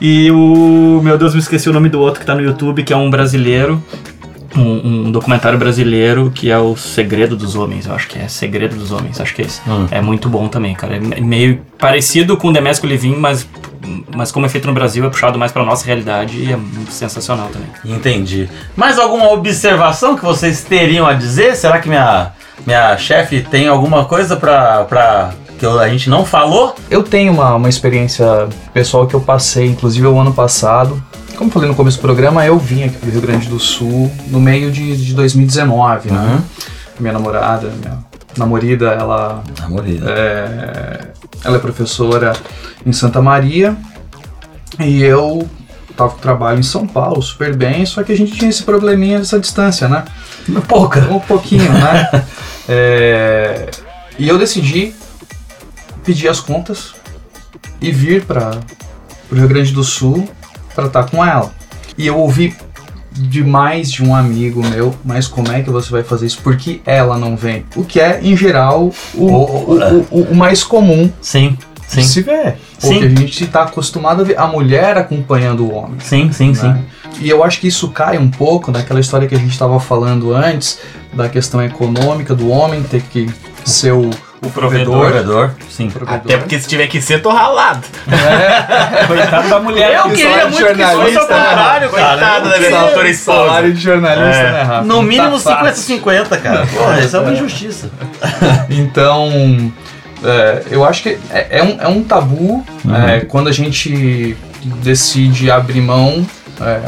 [0.00, 1.00] E o.
[1.02, 3.10] Meu Deus, me esqueci o nome do outro que tá no YouTube, que é um
[3.10, 3.82] brasileiro.
[4.56, 8.76] Um, um documentário brasileiro que é o Segredo dos Homens, eu acho que é Segredo
[8.76, 9.60] dos Homens, acho que é esse.
[9.68, 9.86] Hum.
[9.90, 10.96] É muito bom também, cara.
[10.96, 13.46] É meio parecido com o Demesco Levin, mas,
[14.16, 16.58] mas como é feito no Brasil, é puxado mais pra nossa realidade e é
[16.90, 17.68] sensacional também.
[17.96, 18.48] Entendi.
[18.74, 21.54] Mais alguma observação que vocês teriam a dizer?
[21.54, 22.32] Será que minha,
[22.66, 26.74] minha chefe tem alguma coisa pra, pra que eu- a gente não falou?
[26.90, 31.02] Eu tenho uma, uma experiência pessoal que eu passei, inclusive o ano passado.
[31.38, 34.10] Como eu falei no começo do programa, eu vim aqui pro Rio Grande do Sul
[34.26, 36.18] no meio de, de 2019, né?
[36.18, 36.42] Uhum.
[36.98, 38.04] Minha namorada, minha
[38.36, 40.10] namorada, ela Namorida.
[40.10, 41.12] é,
[41.44, 42.32] ela é professora
[42.84, 43.76] em Santa Maria
[44.80, 45.48] e eu
[45.96, 49.20] tava com trabalho em São Paulo, super bem, só que a gente tinha esse probleminha
[49.20, 50.04] dessa distância, né?
[50.66, 51.00] Pouca.
[51.08, 52.24] Um pouquinho, né?
[52.70, 53.70] É,
[54.18, 54.92] e eu decidi
[56.04, 56.92] pedir as contas
[57.80, 58.60] e vir para
[59.32, 60.28] o Rio Grande do Sul
[60.78, 61.50] para estar com ela.
[61.96, 62.54] E eu ouvi
[63.10, 66.38] de mais de um amigo meu, mas como é que você vai fazer isso?
[66.40, 67.64] Por que ela não vem?
[67.74, 72.02] O que é, em geral, o, O- o, o, mais comum Sim, sim.
[72.02, 72.22] se.
[72.22, 72.28] Sim.
[72.80, 75.98] Porque a gente está acostumado a ver a mulher acompanhando o homem.
[75.98, 76.68] Sim, sim, sim.
[76.68, 76.80] né?
[77.20, 80.32] E eu acho que isso cai um pouco daquela história que a gente estava falando
[80.32, 80.78] antes,
[81.12, 83.28] da questão econômica do homem ter que
[83.64, 84.10] ser o,
[84.40, 85.06] o provedor.
[85.10, 85.90] Provedor, sim.
[85.90, 86.20] provedor.
[86.24, 87.82] Até porque se tiver que ser, tô ralado.
[89.06, 89.96] Coitado da mulher.
[89.96, 91.44] Eu que queria salário muito que fosse ao jornalista, né?
[91.48, 92.08] contrário, cara.
[92.08, 93.38] Coitada da minha Salário- doutora esposa.
[93.38, 94.52] Salário de jornalista, É.
[94.52, 94.80] né, Rafa?
[94.82, 95.96] No Não mínimo tá fácil.
[95.98, 96.66] 50-50, cara.
[96.66, 97.90] Porra, isso é uma injustiça.
[98.70, 99.72] Então,
[100.22, 102.64] é, eu acho que é, é um, é um tabu
[103.06, 104.36] é, quando a gente
[104.82, 106.26] decide abrir mão
[106.60, 106.80] é,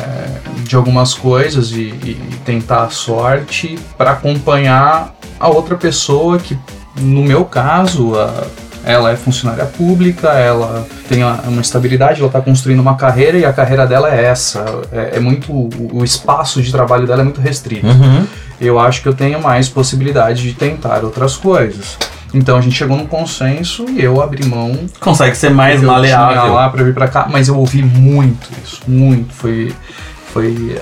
[0.63, 6.59] de algumas coisas e, e tentar a sorte para acompanhar a outra pessoa que,
[7.01, 8.45] no meu caso, a-
[8.83, 13.53] ela é funcionária pública, ela tem uma estabilidade, ela está construindo uma carreira e a
[13.53, 14.65] carreira dela é essa.
[14.91, 18.25] É, é muito o, espaço de trabalho dela é muito restrito Uhum.
[18.59, 21.99] eu acho que eu tenho mais possibilidade de tentar outras coisas.
[22.33, 24.73] Então a gente chegou num consenso e eu abri mão.
[24.99, 26.55] Consegue ser mais eu maleável.
[26.55, 29.35] lá pra vir pra cá, mas eu ouvi muito isso, muito.
[29.35, 29.73] Foi
[30.33, 30.79] foi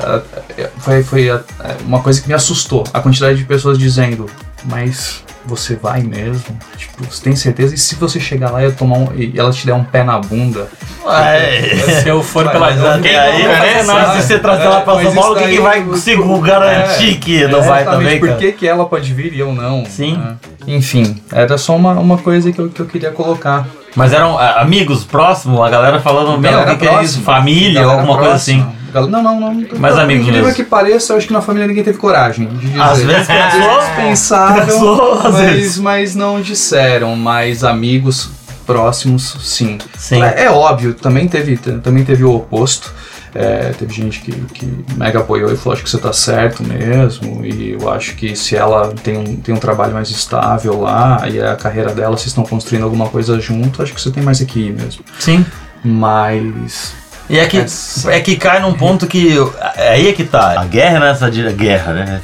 [0.79, 1.41] foi, foi
[1.87, 2.85] uma coisa que me assustou.
[2.93, 4.27] A quantidade de pessoas dizendo,
[4.65, 6.57] mas você vai mesmo?
[6.77, 7.75] Tipo, você tem certeza?
[7.75, 10.05] E se você chegar lá e, eu tomar um, e ela te der um pé
[10.05, 10.69] na bunda?
[11.09, 12.01] É.
[12.03, 15.15] Se eu for Vai, pela eu aí, não né, se você trazer ela pra São
[15.15, 18.85] Paulo, quem que vai conseguir garantir que não vai Exatamente, também, Por que, que ela
[18.85, 19.85] pode vir e eu não?
[19.87, 20.19] Sim.
[20.19, 20.37] né?
[20.67, 23.67] Enfim, era só uma, uma coisa que eu, que eu queria colocar.
[23.97, 27.23] Mas eram ah, amigos próximos, a galera falando, meu, o que, que é isso?
[27.23, 28.69] Família alguma coisa próxima.
[28.69, 28.78] assim.
[28.93, 29.55] Não, não, não.
[29.79, 30.55] Mais Por amigos incrível mesmo.
[30.57, 32.81] que pareça, eu acho que na família ninguém teve coragem de dizer.
[32.81, 35.79] Às vezes pensou, Pensaram, Pensou, às vezes.
[35.79, 37.15] mas, mas não disseram.
[37.17, 38.31] Mas amigos
[38.67, 39.79] próximos, sim.
[39.97, 40.23] Sim.
[40.23, 42.93] É, é óbvio, também teve, também teve o oposto.
[43.35, 47.45] É, teve gente que, que mega apoiou e falou, acho que você tá certo mesmo.
[47.45, 51.39] E eu acho que se ela tem um, tem um trabalho mais estável lá e
[51.39, 54.41] é a carreira dela, vocês estão construindo alguma coisa junto, acho que você tem mais
[54.41, 55.05] que ir mesmo.
[55.19, 55.45] Sim.
[55.85, 56.95] Mas.
[57.31, 57.65] E é que,
[58.07, 59.37] é que cai num ponto que.
[59.77, 60.61] Aí é que tá.
[60.61, 61.57] A guerra é nessa direção.
[61.59, 62.21] Guerra, né?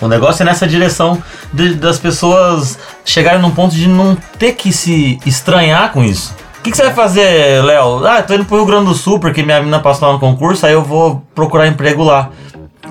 [0.00, 1.20] O negócio é nessa direção
[1.52, 6.34] de- das pessoas chegarem num ponto de não ter que se estranhar com isso.
[6.58, 8.06] O que, que você vai fazer, Léo?
[8.06, 10.64] Ah, tô indo pro Rio Grande do Sul porque minha menina passou lá no concurso,
[10.66, 12.28] aí eu vou procurar emprego lá.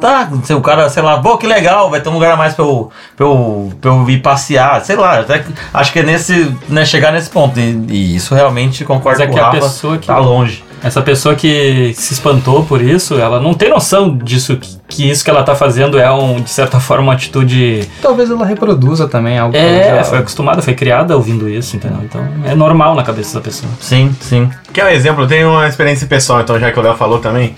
[0.01, 2.53] Tá, se o cara, sei lá, pô, que legal, vai ter um lugar a mais
[2.53, 6.03] pra eu, pra eu, pra eu ir passear, sei lá, até que- acho que é
[6.03, 7.59] nesse, né, chegar nesse ponto.
[7.59, 10.63] E, e isso realmente concordo Mas é com que a Rafa, pessoa que- tá longe.
[10.83, 15.29] Essa pessoa que se espantou por isso, ela não tem noção disso, que, isso que
[15.29, 17.87] ela tá fazendo é, um, de certa forma, uma atitude.
[18.01, 21.75] Talvez ela reproduza também algo que É, ela já- foi acostumada, foi criada ouvindo isso,
[21.75, 21.99] entendeu?
[22.03, 23.71] Então é normal na cabeça da pessoa.
[23.81, 24.49] Sim, sim.
[24.73, 25.23] Quer um exemplo?
[25.23, 27.55] Eu tenho uma experiência pessoal, então, já que o Léo falou também.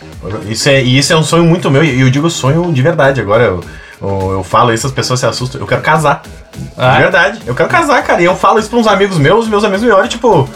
[0.48, 3.22] Isso é, e isso é um sonho muito meu, e eu digo sonho de verdade.
[3.22, 3.64] Agora eu,
[4.02, 5.62] eu, eu falo isso, as pessoas se assustam.
[5.62, 6.22] Eu quero casar.
[6.78, 7.40] Ah, De verdade.
[7.46, 8.22] Eu quero casar, cara.
[8.22, 10.50] E eu falo isso pra uns amigos meus, meus amigos me olham, tipo,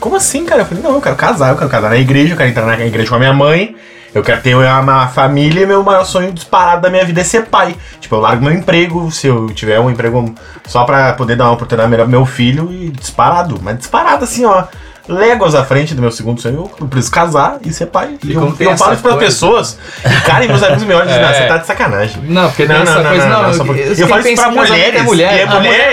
[0.00, 0.62] como assim, cara?
[0.62, 2.86] Eu falei, não, eu quero casar, eu quero casar na igreja, eu quero entrar na
[2.86, 3.76] igreja com a minha mãe.
[4.14, 7.46] Eu quero ter uma família e meu maior sonho disparado da minha vida é ser
[7.46, 7.76] pai.
[8.00, 10.34] Tipo, eu largo meu emprego, se eu tiver um emprego
[10.66, 13.60] só pra poder dar uma oportunidade melhor pro meu filho e disparado.
[13.62, 14.64] Mas disparado assim, ó.
[15.08, 16.70] Léguas à frente do meu segundo sonho.
[16.80, 18.16] Eu preciso casar e ser pai.
[18.24, 19.16] E eu, eu falo isso coisa.
[19.18, 19.78] pessoas.
[20.26, 21.34] Cara, e meus amigos me olham e dizem, não, É.
[21.34, 22.22] você tá de sacanagem.
[22.24, 23.52] Não, porque tem Não, essa não, não, coisa, não, não.
[23.54, 25.00] não, porque- eu- Eu falo isso pra casamento mulheres.
[25.00, 25.38] É mulher.
[25.38, 25.92] E a mulher,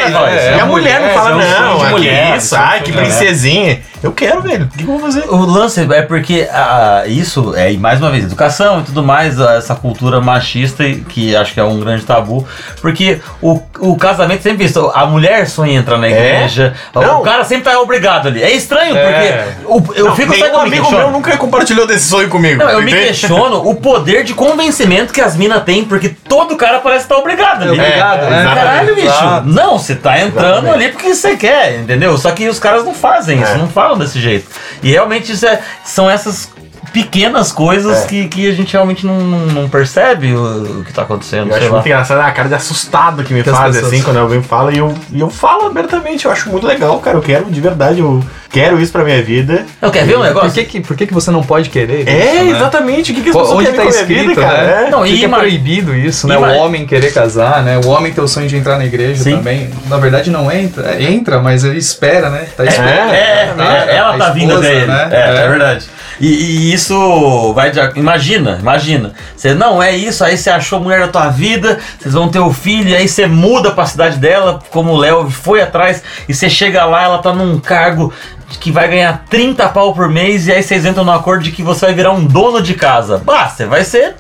[0.57, 2.37] é, a mulher não fala, é sonho não, de é mulher.
[2.37, 3.79] isso, ai, que princesinha.
[4.03, 4.65] Eu quero, velho.
[4.65, 5.23] O que eu vou fazer?
[5.29, 9.39] O lance é porque ah, isso é, e mais uma vez, educação e tudo mais,
[9.41, 12.45] ah, essa cultura machista e que acho que é um grande tabu,
[12.81, 17.23] porque o, o casamento sempre isso, a mulher sonha entrar na igreja, o Não.
[17.23, 18.43] cara sempre tá obrigado ali.
[18.43, 19.47] É estranho, É.
[19.65, 21.03] porque o- eu fico Nenhum como eu me amigo questiono?
[21.03, 22.63] meu nunca compartilhou desse sonho comigo.
[22.63, 23.07] Não, eu me entende?
[23.07, 27.63] questiono o poder de convencimento que as minas têm, porque todo cara parece estar obrigado
[27.63, 27.71] ali.
[27.79, 28.39] obrigado, É, né?
[28.41, 28.55] exatamente.
[28.65, 29.07] Caralho, bicho.
[29.07, 29.47] Exato.
[29.47, 32.17] Não, você tá entrando ali porque você quer, entendeu?
[32.17, 33.57] Só que os caras não fazem isso, É.
[33.57, 34.45] não falam desse jeito.
[34.83, 36.49] E realmente isso é- são essas
[36.91, 38.07] pequenas coisas É.
[38.07, 41.47] que, que a gente realmente não, não, percebe o, o que tá acontecendo.
[41.47, 41.71] Eu sei acho lá.
[41.73, 44.41] muito engraçado a cara de assustado que me Que as faz pessoas- assim quando alguém
[44.41, 46.25] fala e eu, e eu falo abertamente.
[46.25, 47.17] Eu acho muito legal, cara.
[47.17, 49.65] Eu quero de verdade, eu quero isso pra minha vida.
[49.81, 50.51] Eu quero ver um Por negócio?
[50.51, 52.51] que, que, por que, que você não pode querer É, isso, né?
[52.51, 53.11] exatamente.
[53.11, 54.63] O que, que as pessoas Onde querem tá com a minha escrito, vida, cara?
[54.63, 54.83] né?
[54.87, 54.89] É.
[54.89, 56.35] Não, Por que e que é proibido isso, né?
[56.35, 57.79] ima- O homem querer casar, né?
[57.83, 59.37] O homem ter o sonho de entrar na igreja Sim.
[59.37, 59.69] também.
[59.87, 62.47] Na verdade não entra, é, entra, mas ele espera, né?
[62.55, 63.13] Tá esperando.
[63.13, 63.85] É, né?
[63.89, 64.85] é, ela tá vindo esposa, dele.
[64.87, 65.09] né?
[65.11, 65.85] É, é verdade.
[66.19, 67.79] E, e isso vai de.
[67.95, 69.13] Imagina, imagina.
[69.35, 72.39] Você não é isso, aí você achou a mulher da tua vida, vocês vão ter
[72.39, 76.33] o filho, e aí você muda pra cidade dela, como o Léo foi atrás, e
[76.33, 78.13] você chega lá, ela tá num cargo
[78.59, 81.63] que vai ganhar 30 pau por mês, e aí vocês entram no acordo de que
[81.63, 83.17] você vai virar um dono de casa.
[83.17, 84.15] Bah, você vai ser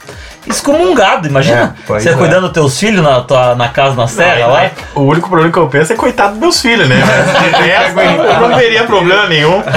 [0.47, 1.75] excomungado, imagina.
[1.83, 2.13] É, você é.
[2.13, 4.71] cuidando dos teus filhos na, tua, na casa na serra lá.
[4.93, 6.95] O único problema que eu penso é coitado dos meus filhos, né?
[7.93, 9.61] Mas eu não veria problema nenhum.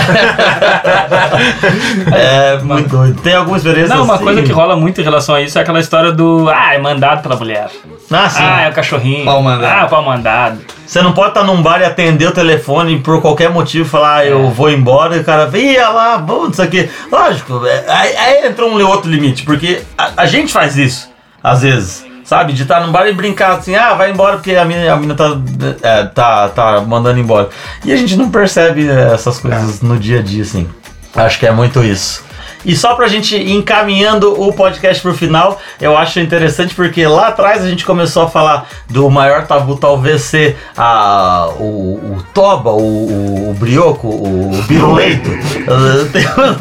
[2.12, 3.20] É muito doido.
[3.20, 4.24] Tem alguma experiência Não, uma assim?
[4.24, 6.48] coisa que rola muito em relação a isso é aquela história do.
[6.48, 7.68] Ah, é mandado pela mulher.
[8.10, 8.42] Ah, sim.
[8.42, 9.24] Ah, é o cachorrinho.
[9.24, 9.84] Pau mandado.
[9.84, 10.58] Ah, pau mandado.
[10.88, 14.20] Você não pode estar num bar e atender o telefone e por qualquer motivo falar,
[14.20, 16.88] ah, eu vou embora e o cara, ia lá, bom, isso aqui.
[17.12, 21.10] Lógico, é, aí, aí entra um outro limite, porque a, a gente faz isso,
[21.44, 22.08] às vezes.
[22.24, 24.96] Sabe, de estar num bar e brincar assim, ah, vai embora porque a mina, a
[24.96, 25.38] mina tá,
[25.82, 27.48] é, tá, tá mandando embora.
[27.84, 30.68] E a gente não percebe é, essas coisas no dia a dia, assim.
[31.14, 32.22] Acho que é muito isso.
[32.64, 37.28] E só pra gente ir encaminhando o podcast pro final, eu acho interessante porque lá
[37.28, 42.70] atrás a gente começou a falar do maior tabu talvez ser a, o, o toba,
[42.72, 45.30] o, o, brioco, o biruleito.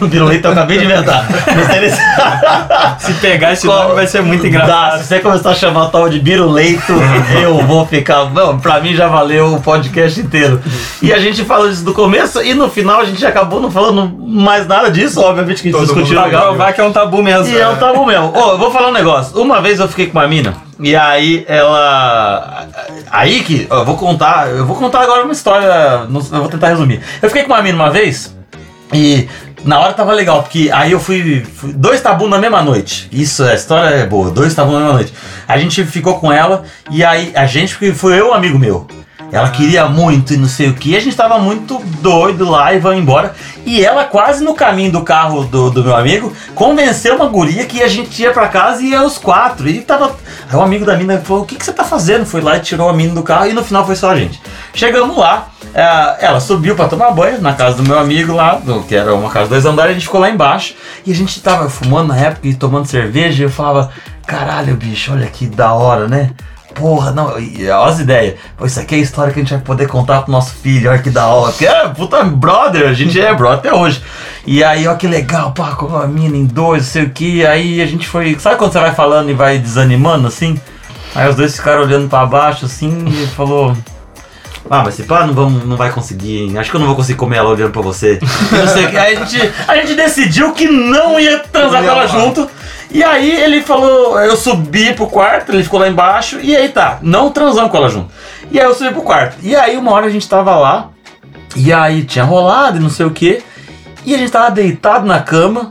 [0.01, 1.25] O biruleito eu acabei de inventar.
[2.99, 3.13] Se...
[3.17, 4.97] Pegar esse Qual- nome vai ser muito Dá, engraçado.
[5.01, 6.93] se você começar a chamar o tal de biruleito,
[7.41, 8.29] eu vou ficar.
[8.31, 10.61] Não, pra mim já valeu o podcast inteiro.
[11.01, 14.07] E a gente falou isso do começo e no final a gente acabou não falando
[14.27, 16.41] mais nada disso, obviamente que a gente Mundo Pra legal.
[16.47, 17.47] provar que é um tabu mesmo.
[17.53, 18.31] E é um tabu mesmo.
[18.35, 19.39] Ô, eu vou falar um negócio.
[19.41, 22.67] Uma vez eu fiquei com uma mina e aí ela.
[23.11, 23.67] Aí que.
[23.69, 24.49] Eu vou contar.
[24.49, 25.67] Eu vou contar agora uma história.
[25.67, 27.01] Eu vou tentar resumir.
[27.21, 28.35] Eu fiquei com uma mina uma vez
[28.93, 29.27] e.
[29.65, 33.09] Na hora tava legal, porque aí eu fui, fui- Dois tabus na mesma noite.
[33.11, 34.29] Isso, a história é boa.
[34.29, 35.13] Dois tabus na mesma noite.
[35.47, 38.87] A gente ficou com ela e aí a gente, porque foi eu um amigo meu.
[39.29, 40.95] Ela queria muito e não sei o que.
[40.95, 43.33] A gente tava muito doido lá e vamos embora.
[43.67, 47.83] E ela, quase no caminho do carro do, do meu amigo, convenceu uma guria que
[47.83, 49.67] a gente ia pra casa e ia os quatro.
[49.67, 50.15] E tava.
[50.49, 52.25] Aí o amigo da mina falou: O que, que você tá fazendo?
[52.25, 54.41] Foi lá e tirou a mina do carro e no final foi só a gente.
[54.73, 58.95] Chegamos lá, é, ela subiu pra tomar banho na casa do meu amigo lá, que
[58.95, 60.73] era uma casa de dois andares, a gente ficou lá embaixo.
[61.05, 63.43] E a gente tava fumando na época e tomando cerveja.
[63.43, 63.91] E eu falava:
[64.25, 66.31] Caralho, bicho, olha que da hora, né?
[66.77, 68.35] Porra, não, e- olha as ideias.
[68.55, 70.89] Pô, isso aqui é a história que a gente vai poder contar pro nosso filho,
[70.89, 71.51] olha que da hora.
[71.51, 74.01] Porque é, puta, brother, a gente é brother até hoje.
[74.45, 77.45] E aí, ó, que legal, pá, com uma mina em dois, não sei o que.
[77.45, 78.37] Aí a gente foi.
[78.39, 80.59] Sabe quando você vai falando e vai desanimando assim?
[81.15, 83.75] Aí os dois ficaram olhando pra baixo assim e falou.
[84.69, 86.57] Ah, mas se pá, não, vamos, não vai conseguir, hein?
[86.57, 88.19] Acho que eu não vou conseguir comer ela olhando pra você.
[88.51, 88.97] Não sei o que.
[88.97, 92.49] Aí a gente, a gente decidiu que não ia transar com ela junto.
[92.89, 96.99] E aí ele falou, eu subi pro quarto, ele ficou lá embaixo, e aí tá,
[97.01, 98.09] não transamos com ela junto.
[98.49, 99.35] E aí eu subi pro quarto.
[99.43, 100.89] E aí uma hora a gente tava lá,
[101.55, 103.43] e aí tinha rolado e não sei o que.
[104.05, 105.69] E a gente tava deitado na cama,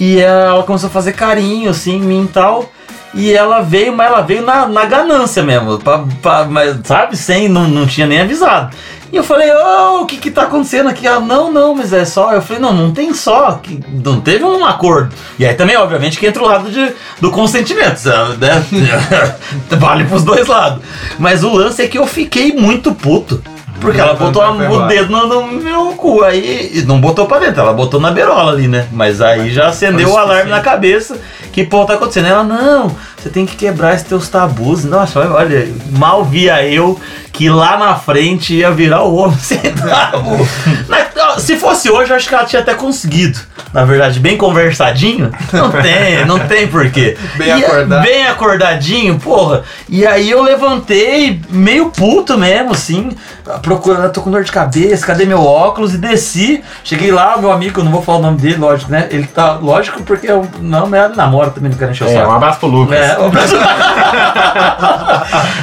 [0.00, 2.68] e ela começou a fazer carinho assim em mim e tal.
[3.14, 7.16] E ela veio, mas ela veio na, na ganância mesmo, pra, pra- mas, sabe?
[7.16, 8.76] Sem, não, não tinha nem avisado.
[9.12, 11.06] E eu falei, ô, o que que tá acontecendo aqui?
[11.06, 12.32] Ela, não, não, mas é só.
[12.32, 15.14] Eu falei, não, não tem só, que não teve um acordo.
[15.38, 18.64] E aí também, obviamente, que entra o lado de, do consentimento, sabe, né?
[19.78, 20.82] vale pros dois lados.
[21.18, 23.42] Mas o lance é que eu fiquei muito puto.
[23.80, 27.38] Porque ela botou a- o dedo no, no meu cu, aí e não botou pra
[27.38, 28.86] dentro, ela botou na berola ali, né?
[28.90, 31.20] Mas aí já acendeu o alarme na cabeça
[31.52, 32.26] que pô tá acontecendo.
[32.26, 32.90] Ela, não,
[33.26, 34.84] você tem que quebrar esses teus tabus.
[34.84, 36.98] Nossa, olha, mal via eu
[37.32, 40.46] que lá na frente ia virar o homem sem tabu.
[41.38, 43.38] Se fosse hoje, eu acho que ela tinha até conseguido.
[43.72, 45.30] Na verdade, bem conversadinho.
[45.52, 47.16] Não tem, não tem porquê.
[47.36, 48.02] Bem E a- acordado.
[48.02, 49.62] Bem acordadinho, porra.
[49.88, 53.10] E aí eu levantei, meio puto mesmo, assim,
[53.60, 55.92] procurando, tô com dor de cabeça, cadê meu óculos?
[55.94, 56.62] E desci.
[56.84, 59.08] Cheguei lá, meu amigo, não vou falar o nome dele, lógico, né?
[59.10, 62.30] Ele tá, lógico, porque eu não, ela namora também, não quero encher o É, saco.
[62.30, 62.98] um abraço pro Lucas.
[62.98, 63.15] É,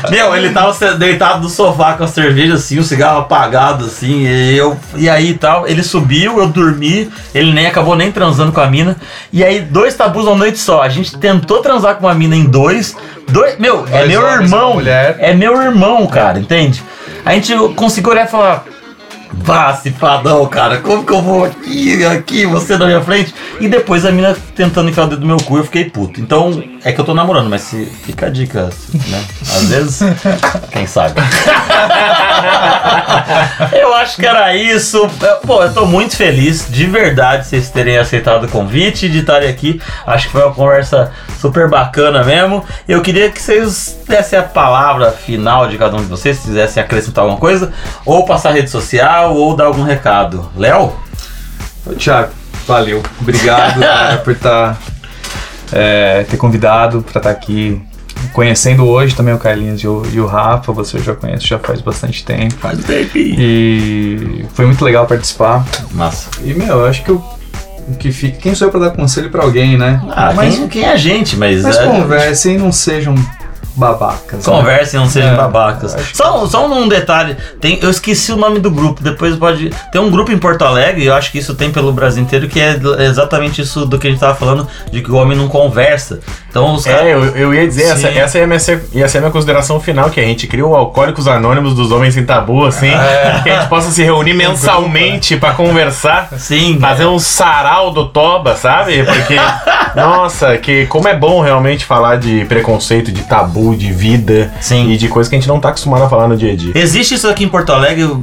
[0.09, 4.57] Meu, ele tava deitado no sofá com a cerveja assim, o cigarro apagado assim, e
[4.57, 8.61] eu e aí e tal, ele subiu, eu dormi, ele nem acabou nem transando com
[8.61, 8.97] a mina.
[9.31, 10.81] E aí dois tabus uma noite só.
[10.81, 12.95] A gente tentou transar com uma mina em dois,
[13.29, 14.81] dois, meu, é Dois meu homens, uma irmão.
[15.19, 16.83] É meu irmão, cara, entende?
[17.25, 18.65] A gente conseguiu olhar e falar
[19.35, 23.33] Vá, cifradão, cara, como que eu vou aqui, aqui, você na minha frente?
[23.59, 26.21] E depois a mina tentando enfiar o dedo no meu cu, eu fiquei puto.
[26.21, 29.23] Então, é que eu tô namorando, mas se, fica a dica, né?
[29.41, 29.99] Às vezes,
[30.71, 31.19] quem sabe.
[33.73, 35.09] eu acho que era isso.
[35.45, 39.81] Pô, eu tô muito feliz, de verdade, vocês terem aceitado o convite de estarem aqui.
[40.05, 42.63] Acho que foi uma conversa super bacana mesmo.
[42.87, 46.83] Eu queria que vocês dessem a palavra final de cada um de vocês, se quisessem
[46.83, 47.71] acrescentar alguma coisa,
[48.05, 50.49] ou passar rede social, ou dar algum recado.
[50.55, 50.93] Léo?
[51.85, 52.31] Ô, Thiago,
[52.67, 53.01] valeu.
[53.19, 54.77] Obrigado cara, por tá,
[55.71, 57.81] é, ter convidado para estar aqui.
[58.31, 61.81] Conhecendo hoje também o Carlinhos e o, e o Rafa, você já conhece já faz
[61.81, 62.55] bastante tempo.
[62.55, 63.11] Faz tempo.
[63.15, 65.65] E foi muito legal participar.
[65.91, 66.29] Massa.
[66.41, 67.21] E, meu, eu acho que o,
[67.99, 68.37] que fica.
[68.37, 70.01] Quem sou eu pra dar conselho pra alguém, né?
[70.09, 71.63] Ah, mas quem, quem é a gente, mas.
[71.63, 73.13] mas é, conversem e não sejam
[73.75, 74.45] babacas.
[74.45, 74.53] né?
[74.53, 75.95] Conversem, não sejam É, babacas.
[76.13, 79.69] Só, só um detalhe, tem, eu esqueci o nome do grupo, depois pode.
[79.91, 82.59] Tem um grupo em Porto Alegre, eu acho que isso tem pelo Brasil inteiro, que
[82.59, 86.19] é exatamente isso do que a gente tava falando, de que o homem não conversa.
[86.53, 87.01] Então os caras.
[87.01, 88.15] É, eu, eu ia dizer, essa, Sim.
[88.19, 91.27] essa ia, ser, ia ser a minha consideração final, que a gente cria o Alcoólicos
[91.27, 92.91] Anônimos dos Homens Sem Tabu, assim,
[93.41, 98.55] que a gente possa se reunir mensalmente pra conversar, Sim, fazer um sarau do Toba,
[98.55, 99.03] sabe?
[99.03, 99.35] Porque,
[99.95, 104.91] nossa, que como é bom realmente falar de preconceito, de tabu, de vida Sim.
[104.91, 106.71] e de coisas que a gente não tá acostumado a falar no dia a dia.
[106.75, 108.21] Existe isso aqui em Porto Alegre, eu-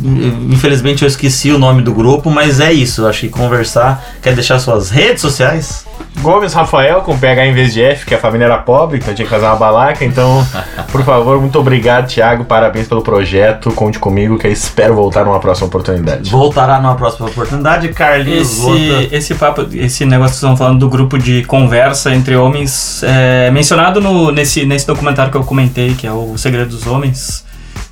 [0.50, 3.02] infelizmente eu esqueci o nome do grupo, mas é isso.
[3.02, 4.04] eu Acho que conversar.
[4.22, 5.84] Quer deixar suas redes sociais?
[6.20, 9.24] Gomes Rafael com PH em vez de F, que a família era pobre, então tinha
[9.24, 10.04] que fazer uma balaca.
[10.04, 10.46] Então,
[10.92, 12.44] por favor, muito obrigado, Thiago.
[12.44, 13.70] Parabéns pelo projeto.
[13.72, 16.30] Conte comigo, que eu espero voltar numa próxima oportunidade.
[16.30, 17.88] Voltará numa próxima oportunidade.
[17.88, 22.36] Carlinhos, Esse, esse papo, esse negócio que vocês estão falando do grupo de conversa entre
[22.36, 26.86] homens, é mencionado no, nesse, nesse documentário que eu comentei, que é o Segredo dos
[26.86, 27.44] Homens,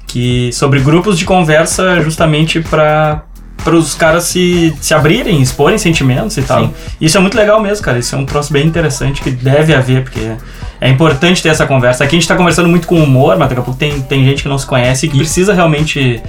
[0.07, 3.23] que sobre grupos de conversa justamente para
[3.69, 6.61] para os caras se, se abrirem, exporem sentimentos e tal.
[6.63, 6.75] Sim.
[7.01, 7.99] Isso é muito legal mesmo, cara.
[7.99, 10.33] Isso é um troço bem interessante que deve haver, porque
[10.81, 12.05] é importante ter essa conversa.
[12.05, 14.43] Aqui a gente tá conversando muito com humor, mas daqui a pouco tem, tem gente
[14.43, 16.23] que não se conhece e que precisa realmente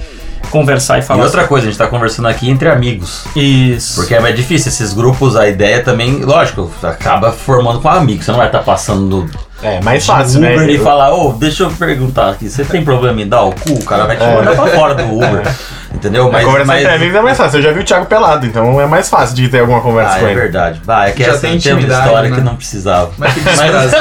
[0.50, 1.24] conversar e E falar.
[1.24, 3.24] outra coisa, a gente tá conversando aqui entre amigos.
[3.36, 3.94] Isso.
[4.00, 8.24] Porque é mais difícil, esses grupos, a ideia também, lógico, acaba formando com amigos.
[8.26, 9.28] Você não vai estar passando
[9.62, 10.54] É, mais fácil, né?
[10.56, 13.52] Uber e Eu- falar, ô, deixa eu perguntar aqui, você tem problema em dar o
[13.52, 13.72] cu?
[13.74, 14.34] O cara vai te É.
[14.34, 15.42] mandar pra fora do Uber.
[15.92, 16.30] Entendeu?
[16.30, 17.58] Mas, conversar entre amigos é mais fácil.
[17.58, 20.20] Eu já vi o Thiago pelado, então é mais fácil de ter alguma conversa Ah,
[20.20, 20.40] com é ele.
[20.40, 20.80] verdade.
[20.84, 22.36] Vai, é que Já essa tem história né?
[22.36, 23.10] que não precisava.
[23.18, 23.98] Mas que desprazer.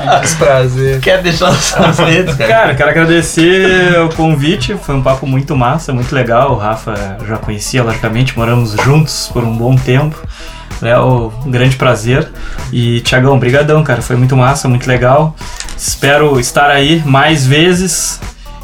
[0.00, 1.00] que desprazer.
[1.00, 2.48] Quer deixar os seus redes, cara?
[2.52, 6.52] Cara, quero agradecer o convite, foi um papo muito massa, muito legal.
[6.52, 10.16] O Rafa já conhecia, logicamente, moramos juntos por um bom tempo.
[10.82, 12.28] É um grande prazer.
[12.72, 15.34] E Tiagão, brigadão, cara, foi muito massa, muito legal.
[15.76, 18.20] Espero estar aí mais vezes.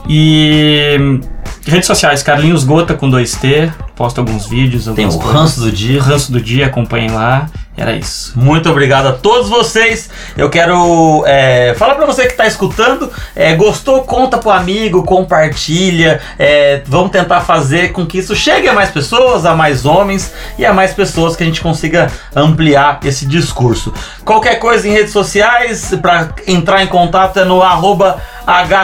[0.09, 1.21] E
[1.67, 5.31] redes sociais, Carlinhos Gota com 2T, posto alguns vídeos, Tem o coisas.
[5.31, 6.03] ranço do dia.
[6.03, 7.51] Ranço do dia, acompanhem lá.
[7.77, 8.33] Era isso.
[8.35, 10.09] Muito obrigado a todos vocês.
[10.39, 13.11] Eu quero é, falar pra você que tá escutando.
[13.37, 14.03] é, gostou?
[14.03, 16.19] Conta pro amigo, compartilha.
[16.39, 20.65] é, vamos tentar fazer com que isso chegue a mais pessoas, a mais homens e
[20.65, 23.93] a mais pessoas que a gente consiga ampliar esse discurso.
[24.25, 28.19] Qualquer coisa em redes sociais, para entrar em contato é no arroba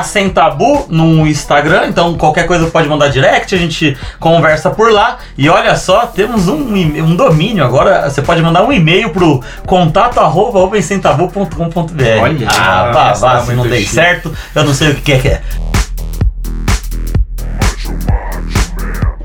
[0.02, 1.86] hsentabu no Instagram.
[1.88, 5.05] Então qualquer coisa pode mandar direct, a gente conversa por lá.
[5.36, 8.08] E olha só, temos um, um domínio agora.
[8.08, 12.22] Você pode mandar um e-mail pro contato arroba opensentabu.com.br.
[12.22, 13.94] Olha, ah, vá, tá se não dei chique.
[13.94, 15.42] certo, eu não sei o que é que é.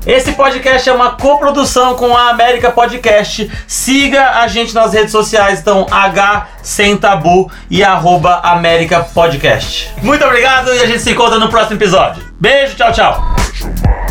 [0.04, 3.48] Esse podcast é uma coprodução com a América Podcast.
[3.68, 9.92] Siga a gente nas redes sociais, então H sem tabu e arroba América Podcast.
[10.02, 12.20] Muito obrigado e a gente se encontra no próximo episódio.
[12.40, 14.01] Beijo, tchau, tchau.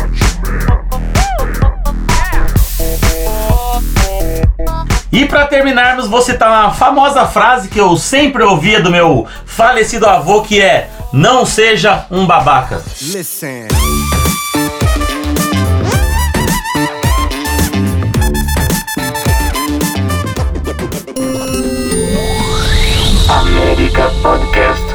[5.12, 10.06] E para terminarmos, vou citar uma famosa frase que eu sempre ouvia do meu falecido
[10.06, 12.82] avô, que é: "Não seja um babaca".
[13.02, 13.68] Listen.
[23.28, 24.91] América Podcast